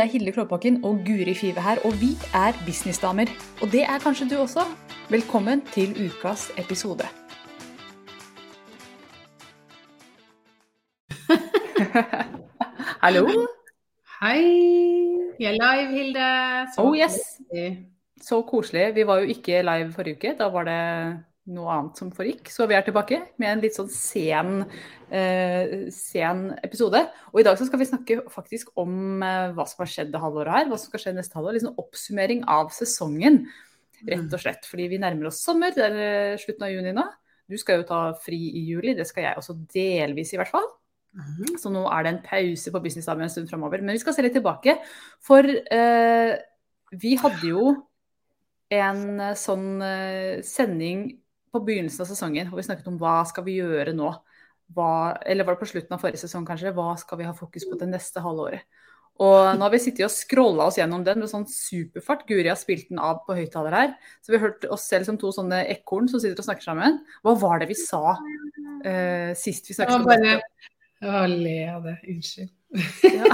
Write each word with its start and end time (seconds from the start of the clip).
Det 0.00 0.06
er 0.06 0.12
Hilde 0.12 0.32
Klåbakken 0.32 0.84
og 0.84 1.00
Guri 1.06 1.34
Five 1.34 1.60
her, 1.60 1.76
og 1.84 1.92
vi 2.00 2.16
er 2.34 2.52
businessdamer. 2.66 3.28
Og 3.62 3.68
det 3.72 3.82
er 3.82 3.98
kanskje 4.00 4.28
du 4.30 4.36
også. 4.40 4.60
Velkommen 5.10 5.60
til 5.74 5.90
ukas 6.06 6.52
episode. 6.58 7.04
Hallo. 13.04 13.28
Hei. 14.22 14.42
Vi 15.38 15.44
er 15.44 15.52
live, 15.60 15.90
Hilde. 15.92 16.28
Så 16.74 16.80
oh 16.80 16.96
yes. 16.96 17.16
Så 18.22 18.42
koselig. 18.42 18.94
Vi 18.94 19.06
var 19.06 19.18
jo 19.18 19.24
ikke 19.36 19.62
live 19.62 19.92
forrige 19.92 20.16
uke. 20.16 20.34
Da 20.38 20.44
var 20.44 20.64
det 20.64 20.80
noe 21.54 21.70
annet 21.74 21.98
som 21.98 22.10
foregikk. 22.14 22.50
Så 22.52 22.66
vi 22.70 22.76
er 22.76 22.84
tilbake 22.86 23.18
med 23.40 23.50
en 23.50 23.62
litt 23.62 23.76
sånn 23.76 23.90
sen, 23.92 24.64
eh, 25.10 25.88
sen 25.94 26.44
episode. 26.64 27.02
Og 27.32 27.40
i 27.42 27.46
dag 27.46 27.58
så 27.58 27.66
skal 27.68 27.80
vi 27.82 27.88
snakke 27.90 28.18
faktisk 28.32 28.72
om 28.80 29.22
eh, 29.22 29.50
hva 29.56 29.66
som 29.68 29.82
har 29.84 29.90
skjedd 29.90 30.12
det 30.14 30.22
halvåret 30.22 30.54
her. 30.54 30.68
Hva 30.70 30.78
som 30.80 30.90
skal 30.92 31.04
skje 31.04 31.16
neste 31.16 31.38
halvår. 31.38 31.60
Sånn 31.62 31.80
oppsummering 31.80 32.44
av 32.50 32.70
sesongen, 32.74 33.42
rett 34.06 34.36
og 34.36 34.42
slett. 34.42 34.68
Fordi 34.68 34.88
vi 34.92 35.00
nærmer 35.02 35.30
oss 35.30 35.42
sommer. 35.44 35.74
Det 35.76 35.86
er 35.86 35.96
uh, 36.34 36.40
slutten 36.40 36.66
av 36.66 36.72
juni 36.72 36.94
nå. 36.96 37.06
Du 37.50 37.58
skal 37.60 37.80
jo 37.80 37.88
ta 37.88 38.02
fri 38.22 38.38
i 38.56 38.64
juli. 38.70 38.94
Det 38.96 39.08
skal 39.08 39.26
jeg 39.26 39.40
også 39.40 39.58
delvis, 39.74 40.32
i 40.32 40.40
hvert 40.40 40.52
fall. 40.52 40.68
Mm. 41.10 41.56
Så 41.58 41.72
nå 41.74 41.82
er 41.90 42.06
det 42.06 42.12
en 42.14 42.24
pause 42.24 42.72
på 42.72 42.82
Business 42.84 43.10
Damer 43.10 43.26
en 43.26 43.32
stund 43.32 43.50
framover. 43.50 43.82
Men 43.82 43.98
vi 43.98 44.02
skal 44.02 44.14
se 44.14 44.24
litt 44.24 44.36
tilbake. 44.38 44.76
For 45.26 45.42
vi 47.02 47.16
hadde 47.18 47.50
jo 47.50 47.74
en 48.70 49.02
sånn 49.34 49.82
sending 50.46 51.08
på 51.50 51.62
begynnelsen 51.66 52.04
av 52.04 52.10
sesongen 52.10 52.50
hvor 52.50 52.60
vi 52.60 52.66
snakket 52.66 52.90
om 52.90 52.98
hva 53.00 53.20
skal 53.28 53.46
vi 53.46 53.58
gjøre 53.60 53.94
nå. 53.96 54.12
Hva, 54.74 54.90
eller 55.26 55.46
var 55.46 55.56
det 55.56 55.64
på 55.64 55.72
slutten 55.72 55.96
av 55.96 56.02
forrige 56.02 56.22
sesong 56.22 56.44
kanskje? 56.46 56.74
Hva 56.76 56.92
skal 57.00 57.18
vi 57.18 57.26
ha 57.26 57.34
fokus 57.34 57.66
på 57.66 57.78
det 57.80 57.90
neste 57.90 58.22
halvåret? 58.22 58.68
Og 59.20 59.50
nå 59.58 59.66
har 59.66 59.72
vi 59.74 59.80
sittet 59.82 60.06
og 60.06 60.12
scrolla 60.14 60.70
oss 60.70 60.78
gjennom 60.78 61.02
den 61.04 61.20
med 61.20 61.28
sånn 61.28 61.44
superfart. 61.50 62.22
Guri 62.28 62.48
har 62.48 62.56
spilt 62.56 62.88
den 62.88 63.02
av 63.04 63.18
på 63.26 63.36
høyttaler 63.36 63.74
her. 63.76 63.90
Så 64.24 64.32
vi 64.32 64.38
har 64.38 64.46
hørt 64.46 64.64
oss 64.72 64.86
selv 64.88 65.10
som 65.10 65.18
to 65.20 65.32
sånne 65.36 65.58
ekorn 65.74 66.08
som 66.08 66.22
sitter 66.22 66.40
og 66.40 66.46
snakker 66.46 66.64
sammen. 66.70 67.02
Hva 67.26 67.34
var 67.42 67.60
det 67.60 67.68
vi 67.68 67.76
sa 67.76 68.14
uh, 68.14 69.32
sist 69.36 69.68
vi 69.68 69.76
snakket 69.76 69.98
om 69.98 70.08
det? 70.08 70.38
Å, 71.04 71.26
le 71.28 71.58
av 71.74 71.84
det. 71.90 71.98
Unnskyld. 72.14 72.54
Ja. 72.70 73.26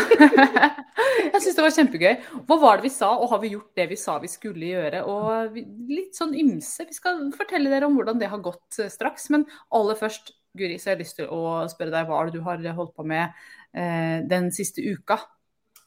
jeg 1.33 1.41
syns 1.43 1.57
det 1.59 1.65
var 1.65 1.75
kjempegøy. 1.77 2.15
Hva 2.49 2.59
var 2.63 2.81
det 2.81 2.89
vi 2.89 2.95
sa, 2.95 3.11
og 3.19 3.31
har 3.35 3.43
vi 3.43 3.53
gjort 3.53 3.77
det 3.79 3.89
vi 3.91 3.99
sa 4.01 4.17
vi 4.23 4.31
skulle 4.33 4.73
gjøre? 4.73 5.03
Og 5.11 5.59
litt 5.91 6.17
sånn 6.17 6.35
ymse. 6.39 6.87
Vi 6.89 6.97
skal 6.97 7.27
fortelle 7.37 7.73
dere 7.73 7.89
om 7.89 7.97
hvordan 7.99 8.21
det 8.23 8.31
har 8.33 8.43
gått 8.45 8.81
eh, 8.81 8.93
straks. 8.93 9.29
Men 9.35 9.47
aller 9.77 9.99
først, 9.99 10.35
Guri, 10.57 10.79
så 10.81 10.91
har 10.91 10.97
jeg 10.97 11.05
lyst 11.05 11.19
til 11.21 11.33
å 11.33 11.65
spørre 11.69 11.93
deg 11.93 12.09
hva 12.09 12.23
er 12.23 12.31
det 12.31 12.39
du 12.39 12.47
har 12.47 12.63
holdt 12.79 12.97
på 12.97 13.05
med 13.07 13.29
eh, 13.77 14.23
den 14.29 14.49
siste 14.57 14.85
uka. 14.85 15.21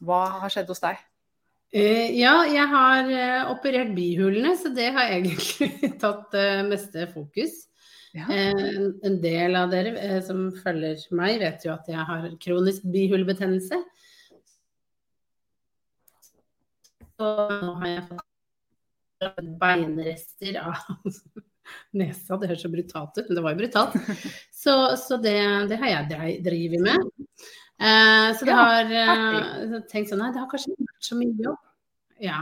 Hva 0.06 0.26
har 0.44 0.54
skjedd 0.54 0.70
hos 0.72 0.84
deg? 0.84 1.00
Uh, 1.70 2.10
ja, 2.18 2.34
jeg 2.50 2.66
har 2.66 3.10
uh, 3.14 3.52
operert 3.52 3.92
bihulene, 3.94 4.56
så 4.58 4.72
det 4.74 4.88
har 4.96 5.12
egentlig 5.20 5.92
tatt 6.02 6.34
uh, 6.34 6.64
meste 6.66 7.06
fokus. 7.12 7.69
Ja. 8.16 8.26
Eh, 8.34 8.76
en 9.06 9.20
del 9.22 9.58
av 9.58 9.70
dere 9.74 9.94
eh, 10.02 10.20
som 10.26 10.48
følger 10.56 11.02
meg, 11.16 11.38
vet 11.44 11.66
jo 11.68 11.74
at 11.76 11.90
jeg 11.90 12.06
har 12.10 12.30
kronisk 12.42 12.88
bihulebetennelse. 12.90 13.78
Nå 17.20 17.76
har 17.82 17.88
jeg 17.90 18.08
fått 18.08 19.46
beinrester 19.60 20.58
av 20.64 20.80
nesa. 22.00 22.38
Det 22.40 22.50
høres 22.50 22.64
så 22.64 22.72
brutalt 22.72 23.18
ut, 23.20 23.26
men 23.28 23.38
det 23.38 23.44
var 23.46 23.56
jo 23.56 23.62
brutalt. 23.64 23.98
Så, 24.60 24.74
så 25.00 25.16
det, 25.24 25.38
det, 25.72 25.78
har 25.80 25.88
jeg 25.88 26.42
drevet 26.44 26.82
med. 26.84 27.06
Eh, 27.80 28.26
så 28.36 28.44
det 28.44 28.56
har 28.58 28.90
eh, 28.92 29.78
tenkt 29.88 30.10
sånn 30.12 30.20
Nei, 30.20 30.34
det 30.36 30.42
har 30.42 30.50
kanskje 30.52 30.74
ikke 30.74 30.88
vært 30.90 31.08
så 31.08 31.16
mye 31.16 31.46
jobb. 31.46 31.62
Ja. 32.20 32.42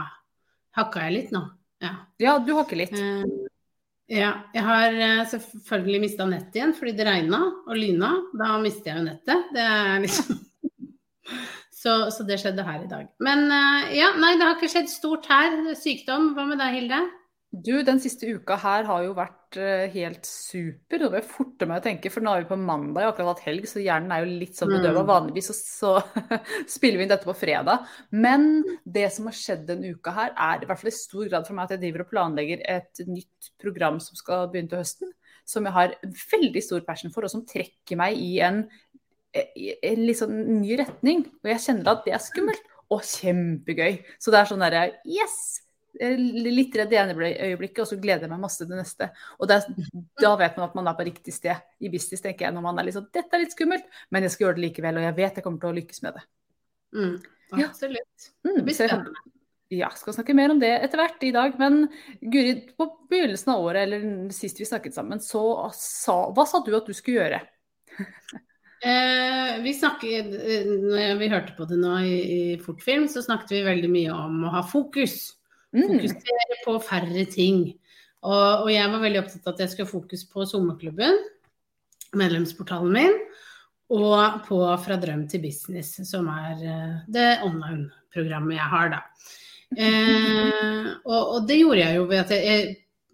Hakka 0.74 1.04
jeg 1.06 1.14
litt 1.14 1.30
nå? 1.36 1.44
Ja, 1.84 1.92
ja 2.18 2.32
du 2.42 2.50
hakker 2.58 2.80
litt. 2.80 2.96
Eh, 2.98 3.22
ja, 4.08 4.30
jeg 4.56 4.64
har 4.64 4.94
eh, 4.96 5.24
selvfølgelig 5.28 6.00
mista 6.00 6.24
nettet 6.28 6.54
igjen 6.56 6.70
fordi 6.76 6.94
det 6.96 7.04
regna 7.08 7.42
og 7.68 7.76
lyna. 7.76 8.14
Da 8.40 8.54
mister 8.62 8.92
jeg 8.92 9.02
jo 9.02 9.06
nettet. 9.10 9.50
Det 9.52 9.66
liksom 10.06 10.38
så, 11.82 11.92
så, 12.14 12.24
det 12.24 12.38
skjedde 12.40 12.64
her 12.64 12.86
i 12.86 12.88
dag. 12.88 13.10
Men 13.20 13.44
eh, 13.52 13.98
ja, 13.98 14.14
nei, 14.16 14.32
det 14.40 14.46
har 14.46 14.56
ikke 14.56 14.72
skjedd 14.72 14.88
stort 14.92 15.28
her. 15.28 15.60
Sykdom. 15.76 16.32
Hva 16.36 16.48
med 16.48 16.60
deg, 16.62 16.78
Hilde? 16.78 17.02
Du, 17.48 17.78
den 17.80 17.96
siste 17.96 18.28
uka 18.28 18.58
her 18.60 18.84
har 18.84 19.04
jo 19.06 19.14
vært 19.16 19.56
uh, 19.56 19.86
helt 19.88 20.26
super. 20.28 21.00
Det 21.00 21.20
jeg 21.22 21.24
forte 21.30 21.64
meg 21.68 21.80
å 21.80 21.84
tenke, 21.86 22.10
for 22.12 22.20
nå 22.24 22.34
er 22.34 22.42
vi 22.42 22.50
på 22.50 22.58
mandag, 22.60 23.00
jeg 23.00 23.06
har 23.08 23.14
akkurat 23.14 23.30
hatt 23.30 23.46
helg, 23.46 23.68
så 23.70 23.80
hjernen 23.80 24.10
er 24.12 24.20
jo 24.20 24.40
litt 24.42 24.58
sånn 24.58 24.74
bedøva. 24.74 25.00
Mm. 25.00 25.08
Vanligvis 25.08 25.48
så, 25.48 25.54
så 25.56 25.92
spiller 26.74 27.00
vi 27.00 27.06
inn 27.06 27.12
dette 27.14 27.24
på 27.24 27.36
fredag. 27.38 27.86
Men 28.12 28.50
det 28.84 29.06
som 29.14 29.30
har 29.30 29.36
skjedd 29.38 29.62
denne 29.70 29.94
uka 29.96 30.12
her, 30.12 30.34
er 30.36 30.60
i 30.60 30.68
hvert 30.68 30.82
fall 30.82 30.90
i 30.90 30.96
stor 30.98 31.30
grad 31.30 31.48
for 31.48 31.56
meg 31.56 31.64
at 31.64 31.72
jeg 31.74 31.82
driver 31.86 32.04
og 32.04 32.10
planlegger 32.10 32.64
et 32.68 33.00
nytt 33.08 33.48
program 33.62 33.96
som 34.04 34.18
skal 34.18 34.50
begynne 34.52 34.68
til 34.74 34.82
høsten. 34.82 35.14
Som 35.48 35.64
jeg 35.64 35.76
har 35.78 35.94
veldig 36.34 36.62
stor 36.66 36.84
passion 36.84 37.14
for, 37.14 37.24
og 37.24 37.32
som 37.32 37.46
trekker 37.48 37.96
meg 37.96 38.18
i 38.20 38.42
en, 38.44 38.66
en 39.32 40.02
litt 40.04 40.20
sånn 40.20 40.36
ny 40.58 40.76
retning. 40.82 41.24
Og 41.40 41.48
jeg 41.54 41.64
kjenner 41.64 41.94
at 41.94 42.04
det 42.04 42.12
er 42.12 42.20
skummelt 42.26 42.68
og 42.92 43.00
kjempegøy. 43.08 44.02
Så 44.20 44.36
det 44.36 44.42
er 44.42 44.52
sånn 44.52 44.66
derre 44.66 44.84
Yes! 45.08 45.64
Litt 45.98 46.76
redd 46.76 46.90
det 46.92 46.98
ene 47.00 47.14
øyeblikket, 47.16 47.80
og 47.82 47.88
så 47.90 47.98
gleder 48.00 48.26
jeg 48.26 48.32
meg 48.32 48.42
masse 48.42 48.60
til 48.62 48.70
det 48.70 48.80
neste. 48.80 49.08
Og 49.38 49.50
er, 49.50 49.64
da 50.20 50.34
vet 50.40 50.58
man 50.58 50.68
at 50.68 50.76
man 50.78 50.90
er 50.90 50.98
på 50.98 51.06
riktig 51.08 51.34
sted 51.34 51.56
i 51.80 51.90
business, 51.92 52.22
tenker 52.24 52.46
jeg. 52.46 52.56
Når 52.56 52.66
man 52.68 52.78
er 52.78 52.88
litt 52.88 52.98
sånn 52.98 53.08
Dette 53.14 53.34
er 53.34 53.44
litt 53.44 53.56
skummelt, 53.56 53.88
men 54.14 54.26
jeg 54.26 54.34
skal 54.34 54.48
gjøre 54.48 54.58
det 54.60 54.66
likevel. 54.66 55.00
Og 55.00 55.08
jeg 55.08 55.16
vet 55.18 55.40
jeg 55.40 55.46
kommer 55.46 55.64
til 55.64 55.72
å 55.72 55.78
lykkes 55.80 56.04
med 56.04 56.18
det. 56.18 56.24
Mm, 56.98 57.16
absolutt. 57.64 58.28
Ja. 58.28 58.48
Mm, 58.48 58.54
det 58.54 58.64
blir 58.68 58.78
spennende. 58.78 59.26
Ja, 59.68 59.90
skal 59.92 60.14
snakke 60.16 60.32
mer 60.32 60.52
om 60.54 60.60
det 60.62 60.70
etter 60.78 61.00
hvert 61.02 61.24
i 61.28 61.32
dag. 61.34 61.56
Men 61.60 61.82
Guri, 62.22 62.54
på 62.78 62.86
begynnelsen 63.10 63.52
av 63.52 63.64
året, 63.66 63.84
eller 63.84 64.32
sist 64.32 64.60
vi 64.60 64.68
snakket 64.68 64.96
sammen, 64.96 65.20
så 65.20 65.42
sa 65.76 66.22
Hva 66.32 66.46
sa 66.48 66.62
du 66.64 66.72
at 66.76 66.88
du 66.88 66.96
skulle 66.96 67.24
gjøre? 67.24 67.42
Eh, 68.78 69.56
vi 69.62 69.72
snakket, 69.74 70.26
eh, 70.38 70.66
når 70.68 71.16
vi 71.18 71.28
hørte 71.32 71.54
på 71.56 71.64
det 71.66 71.80
nå 71.80 71.96
i, 72.06 72.18
i 72.30 72.42
Fortfilm, 72.62 73.08
så 73.10 73.24
snakket 73.24 73.56
vi 73.56 73.62
veldig 73.66 73.88
mye 73.90 74.12
om 74.14 74.44
å 74.46 74.52
ha 74.54 74.60
fokus. 74.62 75.16
Mm. 75.76 75.84
Fokusere 75.84 76.58
på 76.64 76.76
færre 76.84 77.24
ting. 77.30 77.64
Og, 78.24 78.64
og, 78.64 78.70
jeg 78.72 78.90
var 78.90 79.02
veldig 79.04 79.20
opptatt 79.22 79.46
av 79.46 79.54
at 79.54 79.60
jeg 79.62 79.72
skulle 79.72 79.86
ha 79.86 79.92
fokus 79.92 80.24
på 80.26 80.46
sommerklubben, 80.48 81.20
medlemsportalen 82.18 82.96
min, 82.96 83.18
og 83.94 84.42
på 84.48 84.58
Fra 84.84 84.96
drøm 85.00 85.28
til 85.30 85.44
business, 85.44 85.94
som 86.08 86.26
er 86.32 86.58
uh, 86.60 86.96
det 87.08 87.28
online-programmet 87.46 88.58
jeg 88.58 88.72
har, 88.74 88.90
da. 88.96 89.04
Eh, 89.76 90.86
og, 91.04 91.18
og, 91.20 91.40
det 91.48 91.58
gjorde 91.60 91.82
jeg 91.82 91.96
jo 91.98 92.04
ved 92.08 92.22
at 92.22 92.30
jeg, 92.32 92.44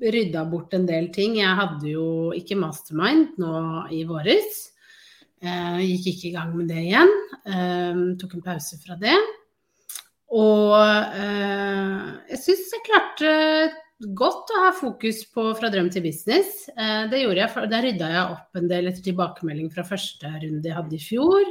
jeg 0.00 0.12
rydda 0.14 0.44
bort 0.50 0.74
en 0.76 0.86
del 0.86 1.08
ting. 1.14 1.38
Jeg 1.40 1.58
hadde 1.58 1.90
jo 1.90 2.06
ikke 2.36 2.58
mastermind 2.60 3.38
nå 3.42 3.54
i 3.94 4.04
våres. 4.08 4.60
Eh, 5.44 5.80
gikk 5.82 6.12
ikke 6.12 6.28
i 6.30 6.34
gang 6.36 6.52
med 6.56 6.70
det 6.70 6.84
igjen. 6.84 7.10
Eh, 7.44 8.04
tok 8.20 8.38
en 8.38 8.46
pause 8.46 8.78
fra 8.82 8.98
det. 9.00 9.16
Og 10.34 10.74
eh, 11.14 12.06
jeg 12.32 12.40
syns 12.42 12.72
jeg 12.74 12.86
klarte 12.88 13.32
godt 14.18 14.50
å 14.50 14.62
ha 14.64 14.72
fokus 14.74 15.22
på 15.30 15.46
fra 15.58 15.70
drøm 15.70 15.90
til 15.94 16.02
business. 16.04 16.66
Eh, 16.74 17.06
det 17.10 17.22
gjorde 17.22 17.44
jeg, 17.44 17.70
Der 17.70 17.86
rydda 17.86 18.10
jeg 18.10 18.34
opp 18.34 18.58
en 18.58 18.68
del 18.70 18.90
etter 18.90 19.06
tilbakemelding 19.06 19.70
fra 19.74 19.86
første 19.86 20.32
runde 20.32 20.68
jeg 20.68 20.76
hadde 20.76 20.98
i 20.98 21.02
fjor. 21.02 21.46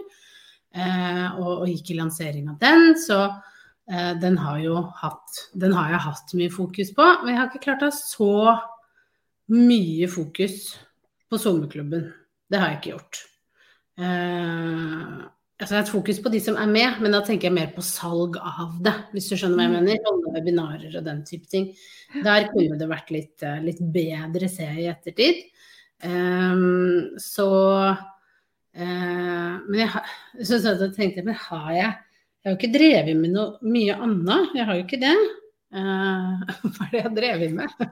Eh, 0.73 1.27
og, 1.37 1.51
og, 1.61 1.67
gikk 1.69 1.93
i 1.93 1.99
lansering 2.01 2.49
av 2.51 2.57
den. 2.61 2.93
Så 2.99 3.19
eh, 3.23 4.13
den 4.19 4.39
har 4.41 4.59
jo 4.63 4.81
hatt 4.99 5.43
Den 5.53 5.75
har 5.77 5.93
jeg 5.93 6.05
hatt 6.09 6.35
mye 6.39 6.53
fokus 6.53 6.91
på. 6.97 7.07
Men 7.23 7.33
jeg 7.33 7.41
har 7.41 7.51
ikke 7.51 7.65
klart 7.69 7.85
å 7.85 7.91
ha 7.91 7.97
så 7.97 8.33
mye 9.53 10.09
fokus 10.11 10.73
på 11.31 11.39
sommerklubben. 11.39 12.09
Det 12.51 12.59
har 12.59 12.73
jeg 12.73 12.81
ikke 12.81 12.93
gjort. 12.97 13.23
Eh, 14.03 15.23
altså 15.63 15.79
et 15.79 15.91
fokus 15.91 16.19
på 16.23 16.31
de 16.33 16.39
som 16.43 16.57
er 16.59 16.69
med, 16.69 16.99
men 17.03 17.13
da 17.15 17.21
tenker 17.25 17.47
jeg 17.47 17.55
mer 17.55 17.69
på 17.75 17.83
salg 17.85 18.37
av 18.39 18.75
det, 18.83 18.93
hvis 19.13 19.29
du 19.31 19.35
skjønner 19.37 19.57
hva 19.57 19.65
jeg 19.65 19.71
mm. 19.71 19.77
mener. 19.79 20.07
Alle 20.11 20.33
webinarer 20.35 20.97
og 20.99 21.05
den 21.07 21.21
type 21.27 21.49
ting. 21.51 21.69
Der 22.25 22.49
kunne 22.51 22.79
det 22.79 22.89
vært 22.91 23.13
litt, 23.13 23.35
eh, 23.45 23.61
litt 23.63 23.81
bedre, 23.93 24.49
ser 24.51 24.73
jeg 24.75 24.83
i 24.83 24.89
ettertid. 24.91 25.43
Um, 26.03 27.13
så 27.21 27.47
uh, 27.95 29.53
Men 29.63 29.77
jeg, 29.79 30.01
så, 30.41 30.57
så, 30.59 30.73
tenkte 30.91 31.21
jeg, 31.21 31.27
men 31.29 31.37
har 31.45 31.69
jeg 31.71 31.93
Jeg 31.93 32.49
har 32.49 32.51
jo 32.51 32.57
ikke 32.57 32.73
drevet 32.73 33.15
med 33.21 33.31
noe 33.37 33.71
mye 33.71 33.95
annet. 34.03 34.51
Jeg 34.57 34.67
har 34.67 34.75
jo 34.75 34.83
ikke 34.83 34.99
det. 34.99 35.15
Uh, 35.73 36.43
hva 36.73 36.89
er 36.89 36.91
det 36.91 36.99
jeg 36.99 37.07
har 37.07 37.17
drevet 37.21 37.55
med? 37.55 37.87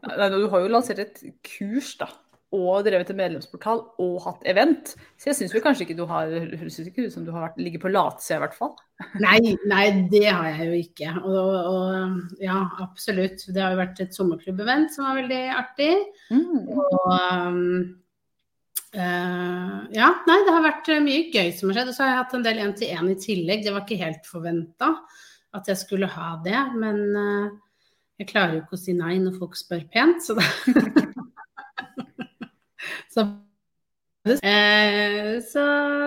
du 0.00 0.48
har 0.48 0.64
jo 0.64 0.72
lansert 0.72 1.04
et 1.04 1.20
kurs, 1.44 1.92
da 2.00 2.08
og 2.50 2.82
drevet 2.86 3.12
en 3.12 3.18
medlemsportal 3.18 3.82
og 4.02 4.14
hatt 4.24 4.46
event. 4.50 4.94
Så 5.14 5.30
jeg 5.30 5.38
syns 5.38 5.54
kanskje 5.62 5.86
ikke 5.86 5.98
du 6.00 6.04
har 6.10 6.30
høres 6.30 6.80
ikke 6.82 7.06
ut 7.06 7.14
som 7.14 7.26
du 7.26 7.30
har 7.34 7.46
vært, 7.46 7.60
ligger 7.62 7.84
på 7.84 7.92
latsida 7.94 8.40
i 8.40 8.42
hvert 8.44 8.56
fall. 8.58 8.74
Nei, 9.24 9.54
nei, 9.70 9.84
det 10.12 10.26
har 10.26 10.50
jeg 10.50 10.66
jo 10.66 10.80
ikke. 10.82 11.12
Og, 11.24 11.54
og 11.70 12.42
ja, 12.42 12.58
absolutt. 12.84 13.46
Det 13.48 13.62
har 13.62 13.72
jo 13.72 13.80
vært 13.80 14.02
et 14.04 14.18
sommerklubb-event 14.18 14.92
som 14.92 15.06
var 15.08 15.22
veldig 15.22 15.40
artig. 15.56 15.94
Mm. 16.34 16.68
Og 16.76 17.08
um, 17.08 17.64
Uh, 18.90 19.86
ja, 19.94 20.08
nei, 20.26 20.36
det 20.42 20.50
har 20.50 20.64
vært 20.64 20.88
mye 21.04 21.28
gøy 21.30 21.52
som 21.54 21.70
har 21.70 21.76
skjedd. 21.78 21.90
Og 21.92 21.94
så 21.94 22.02
har 22.02 22.08
jeg 22.10 22.18
hatt 22.18 22.32
en 22.34 22.42
del 22.42 22.62
én-til-én 22.64 23.10
i 23.12 23.18
tillegg. 23.22 23.62
Det 23.62 23.74
var 23.74 23.84
ikke 23.84 24.00
helt 24.00 24.26
forventa 24.26 24.88
at 25.54 25.70
jeg 25.70 25.78
skulle 25.78 26.08
ha 26.10 26.32
det, 26.42 26.58
men 26.74 26.98
uh, 27.14 27.52
jeg 28.18 28.28
klarer 28.30 28.56
jo 28.56 28.64
ikke 28.64 28.76
å 28.78 28.82
si 28.82 28.94
nei 28.98 29.16
når 29.22 29.38
folk 29.38 29.54
spør 29.58 29.86
pent, 29.94 30.26
så 30.26 30.34
da 30.38 30.44
så, 33.10 33.26
uh, 34.28 35.34
så, 35.42 35.64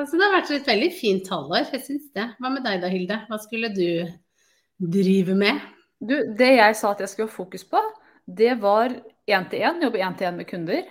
så, 0.08 0.16
det 0.16 0.24
har 0.24 0.36
vært 0.38 0.54
et 0.56 0.70
veldig 0.72 0.92
fint 0.96 1.32
halvår, 1.34 1.72
jeg 1.76 1.84
syns 1.88 2.10
det. 2.16 2.30
Hva 2.40 2.52
med 2.54 2.64
deg 2.66 2.84
da, 2.84 2.92
Hilde? 2.92 3.20
Hva 3.28 3.40
skulle 3.44 3.72
du 3.76 3.88
drive 4.80 5.36
med? 5.38 5.60
Du, 6.04 6.16
det 6.36 6.54
jeg 6.58 6.80
sa 6.80 6.94
at 6.94 7.04
jeg 7.04 7.12
skulle 7.12 7.32
ha 7.32 7.36
fokus 7.36 7.64
på, 7.68 7.82
det 8.24 8.56
var 8.64 8.92
én-til-én, 9.28 9.84
jobbe 9.84 10.02
én-til-én 10.04 10.40
med 10.40 10.48
kunder. 10.48 10.88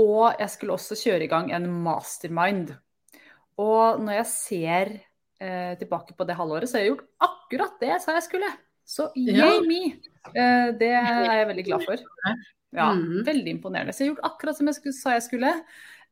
Og 0.00 0.40
jeg 0.40 0.48
skulle 0.52 0.76
også 0.76 0.96
kjøre 0.96 1.26
i 1.26 1.30
gang 1.32 1.50
en 1.52 1.68
mastermind. 1.84 2.72
Og 3.60 4.00
når 4.00 4.22
jeg 4.22 4.28
ser 4.30 4.92
eh, 5.40 5.74
tilbake 5.80 6.16
på 6.16 6.24
det 6.28 6.36
halvåret, 6.38 6.68
så 6.68 6.78
har 6.78 6.86
jeg 6.86 6.94
gjort 6.94 7.28
akkurat 7.28 7.76
det 7.80 7.90
jeg 7.92 8.04
sa 8.04 8.16
jeg 8.16 8.26
skulle. 8.28 8.48
Så 8.88 9.08
yay 9.16 9.60
me! 9.68 9.82
Eh, 10.32 10.72
det 10.80 10.92
er 10.96 11.28
jeg 11.28 11.48
veldig 11.52 11.66
glad 11.68 11.86
for. 11.88 12.04
Ja, 12.72 12.90
mm. 12.96 13.22
Veldig 13.26 13.56
imponerende. 13.58 13.94
Så 13.94 14.02
jeg 14.02 14.10
har 14.10 14.14
gjort 14.14 14.28
akkurat 14.32 14.58
som 14.58 14.70
jeg 14.70 14.78
skulle, 14.78 14.96
sa 14.96 15.16
jeg 15.16 15.26
skulle. 15.28 15.54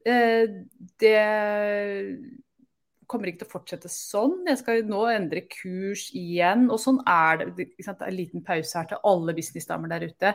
Eh, 0.05 0.57
det 1.01 1.21
kommer 3.11 3.31
ikke 3.31 3.43
til 3.43 3.49
å 3.49 3.55
fortsette 3.55 3.91
sånn. 3.93 4.43
Jeg 4.49 4.61
skal 4.61 4.83
nå 4.89 5.05
endre 5.11 5.47
kurs 5.49 6.09
igjen. 6.17 6.69
Og 6.71 6.83
sånn 6.83 7.01
er 7.09 7.41
det. 7.41 7.71
Det 7.79 7.87
er 7.89 8.05
en 8.11 8.19
liten 8.19 8.45
pause 8.47 8.77
her 8.77 8.91
til 8.93 9.01
alle 9.09 9.37
businessdamer 9.37 9.95
der 9.95 10.11
ute 10.11 10.35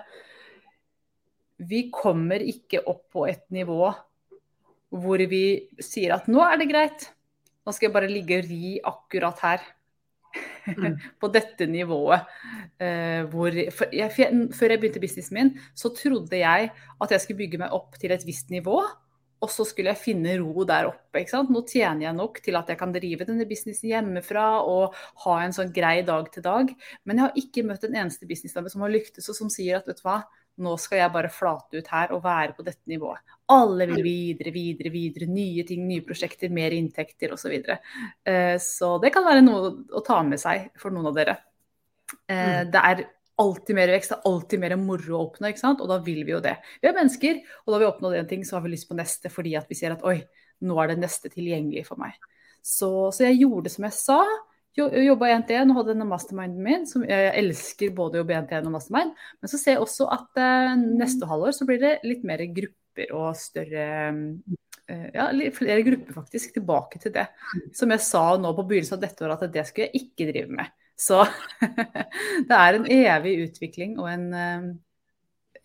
vi 1.58 1.88
kommer 1.94 2.44
ikke 2.44 2.84
opp 2.90 3.08
på 3.16 3.26
et 3.30 3.46
nivå 3.54 3.88
hvor 4.96 5.22
vi 5.30 5.46
sier 5.84 6.16
at 6.16 6.28
nå 6.32 6.44
er 6.46 6.60
det 6.60 6.70
greit, 6.70 7.08
nå 7.66 7.74
skal 7.74 7.90
jeg 7.90 7.96
bare 7.96 8.12
ligge 8.12 8.40
og 8.40 8.50
ri 8.50 8.76
akkurat 8.92 9.42
her. 9.44 9.64
Mm. 10.66 10.98
på 11.22 11.30
dette 11.34 11.68
nivået. 11.70 12.28
Uh, 12.82 13.24
hvor, 13.32 13.56
jeg, 13.56 14.12
før 14.12 14.74
jeg 14.74 14.82
begynte 14.82 15.02
businessen 15.04 15.38
min, 15.38 15.56
så 15.78 15.94
trodde 15.96 16.40
jeg 16.42 16.70
at 16.74 17.16
jeg 17.16 17.24
skulle 17.24 17.42
bygge 17.44 17.62
meg 17.62 17.76
opp 17.76 18.00
til 18.02 18.16
et 18.16 18.26
visst 18.28 18.54
nivå. 18.54 18.80
Og 19.44 19.52
så 19.52 19.66
skulle 19.68 19.92
jeg 19.92 20.02
finne 20.02 20.38
ro 20.40 20.64
der 20.66 20.88
oppe. 20.90 21.22
Nå 21.52 21.62
tjener 21.70 22.08
jeg 22.08 22.18
nok 22.18 22.40
til 22.42 22.56
at 22.58 22.72
jeg 22.72 22.80
kan 22.80 22.94
drive 22.96 23.28
denne 23.28 23.46
businessen 23.46 23.92
hjemmefra 23.92 24.46
og 24.64 24.96
ha 25.26 25.36
en 25.44 25.54
sånn 25.54 25.74
grei 25.76 26.00
dag 26.08 26.32
til 26.34 26.46
dag. 26.46 26.72
Men 27.04 27.20
jeg 27.20 27.28
har 27.28 27.44
ikke 27.44 27.66
møtt 27.68 27.86
en 27.86 28.00
eneste 28.00 28.30
businessdame 28.30 28.72
som 28.72 28.86
har 28.86 28.94
lyktes 28.96 29.30
og 29.30 29.38
som 29.38 29.52
sier 29.54 29.78
at 29.78 29.90
vet 29.90 30.00
du 30.02 30.08
hva, 30.08 30.24
nå 30.64 30.76
skal 30.80 31.02
jeg 31.02 31.12
bare 31.12 31.32
flate 31.34 31.82
ut 31.82 31.90
her 31.92 32.14
og 32.16 32.22
være 32.24 32.56
på 32.56 32.64
dette 32.66 32.88
nivået. 32.92 33.24
Alle 33.52 33.88
vil 33.90 34.02
videre, 34.06 34.54
videre, 34.56 34.92
videre. 34.94 35.28
Nye 35.30 35.66
ting, 35.68 35.84
nye 35.88 36.06
prosjekter, 36.06 36.54
mer 36.54 36.74
inntekter 36.76 37.34
osv. 37.36 37.44
Så, 37.46 37.52
videre. 37.52 37.80
Eh, 38.24 38.56
så 38.62 38.96
det 39.04 39.12
kan 39.14 39.28
være 39.28 39.44
noe 39.46 39.74
å 39.92 40.04
ta 40.06 40.22
med 40.26 40.42
seg 40.42 40.72
for 40.80 40.96
noen 40.96 41.12
av 41.12 41.20
dere. 41.20 41.36
Eh, 42.26 42.64
mm. 42.64 42.72
Det 42.72 42.86
er 42.92 43.04
alltid 43.42 43.76
mer 43.76 43.92
vekst, 43.92 44.14
det 44.14 44.18
er 44.18 44.32
alltid 44.32 44.62
mer 44.64 44.78
moro 44.80 45.18
å 45.18 45.26
oppnå, 45.28 45.52
ikke 45.52 45.62
sant? 45.62 45.84
og 45.84 45.92
da 45.92 46.00
vil 46.04 46.24
vi 46.24 46.32
jo 46.34 46.42
det. 46.44 46.56
Vi 46.80 46.90
er 46.90 46.96
mennesker, 46.96 47.42
og 47.64 47.68
da 47.68 47.76
har 47.76 47.84
vi 47.84 47.90
oppnådd 47.90 48.18
én 48.22 48.30
ting, 48.30 48.46
så 48.48 48.58
har 48.58 48.64
vi 48.66 48.72
lyst 48.72 48.88
på 48.90 48.98
neste 48.98 49.32
fordi 49.34 49.58
at 49.60 49.68
vi 49.70 49.78
ser 49.78 49.96
at 49.96 50.06
oi, 50.08 50.22
nå 50.64 50.78
er 50.80 50.94
det 50.94 51.02
neste 51.02 51.32
tilgjengelig 51.34 51.84
for 51.90 52.00
meg. 52.00 52.16
Så, 52.64 53.12
så 53.14 53.28
jeg 53.28 53.42
gjorde 53.44 53.74
som 53.74 53.86
jeg 53.90 53.98
sa 53.98 54.22
jobba 54.76 55.30
i 55.30 55.36
NTN 55.40 55.72
og 55.72 55.80
hadde 55.80 55.94
denne 55.94 56.08
masterminden 56.10 56.64
min, 56.64 56.84
som 56.90 57.06
jeg 57.08 57.32
elsker 57.40 57.94
både 57.96 58.20
å 58.20 58.22
jobbe 58.24 58.36
i 58.36 58.40
NTN 58.44 58.70
og 58.70 58.76
mastermind. 58.76 59.14
Men 59.40 59.52
så 59.52 59.60
ser 59.60 59.78
jeg 59.78 59.86
også 59.86 60.08
at 60.12 60.42
uh, 60.42 60.76
neste 60.76 61.30
halvår 61.30 61.56
så 61.56 61.68
blir 61.70 61.82
det 61.82 61.94
litt 62.08 62.26
mer 62.28 62.44
grupper 62.56 63.12
og 63.16 63.34
større 63.40 63.90
uh, 64.12 65.06
Ja, 65.16 65.32
flere 65.56 65.82
grupper 65.82 66.20
faktisk, 66.20 66.54
tilbake 66.54 67.00
til 67.02 67.16
det. 67.16 67.26
Som 67.74 67.94
jeg 67.96 68.04
sa 68.06 68.26
nå 68.38 68.52
på 68.54 68.68
begynnelsen 68.68 69.00
av 69.00 69.06
dette 69.06 69.26
året, 69.26 69.48
at 69.48 69.54
det 69.56 69.64
skulle 69.70 69.88
jeg 69.88 70.04
ikke 70.04 70.30
drive 70.30 70.60
med. 70.60 70.74
Så 70.96 71.24
det 72.50 72.60
er 72.60 72.78
en 72.78 72.90
evig 72.92 73.38
utvikling 73.48 73.98
og 74.00 74.12
en 74.12 74.28
uh, 74.32 74.74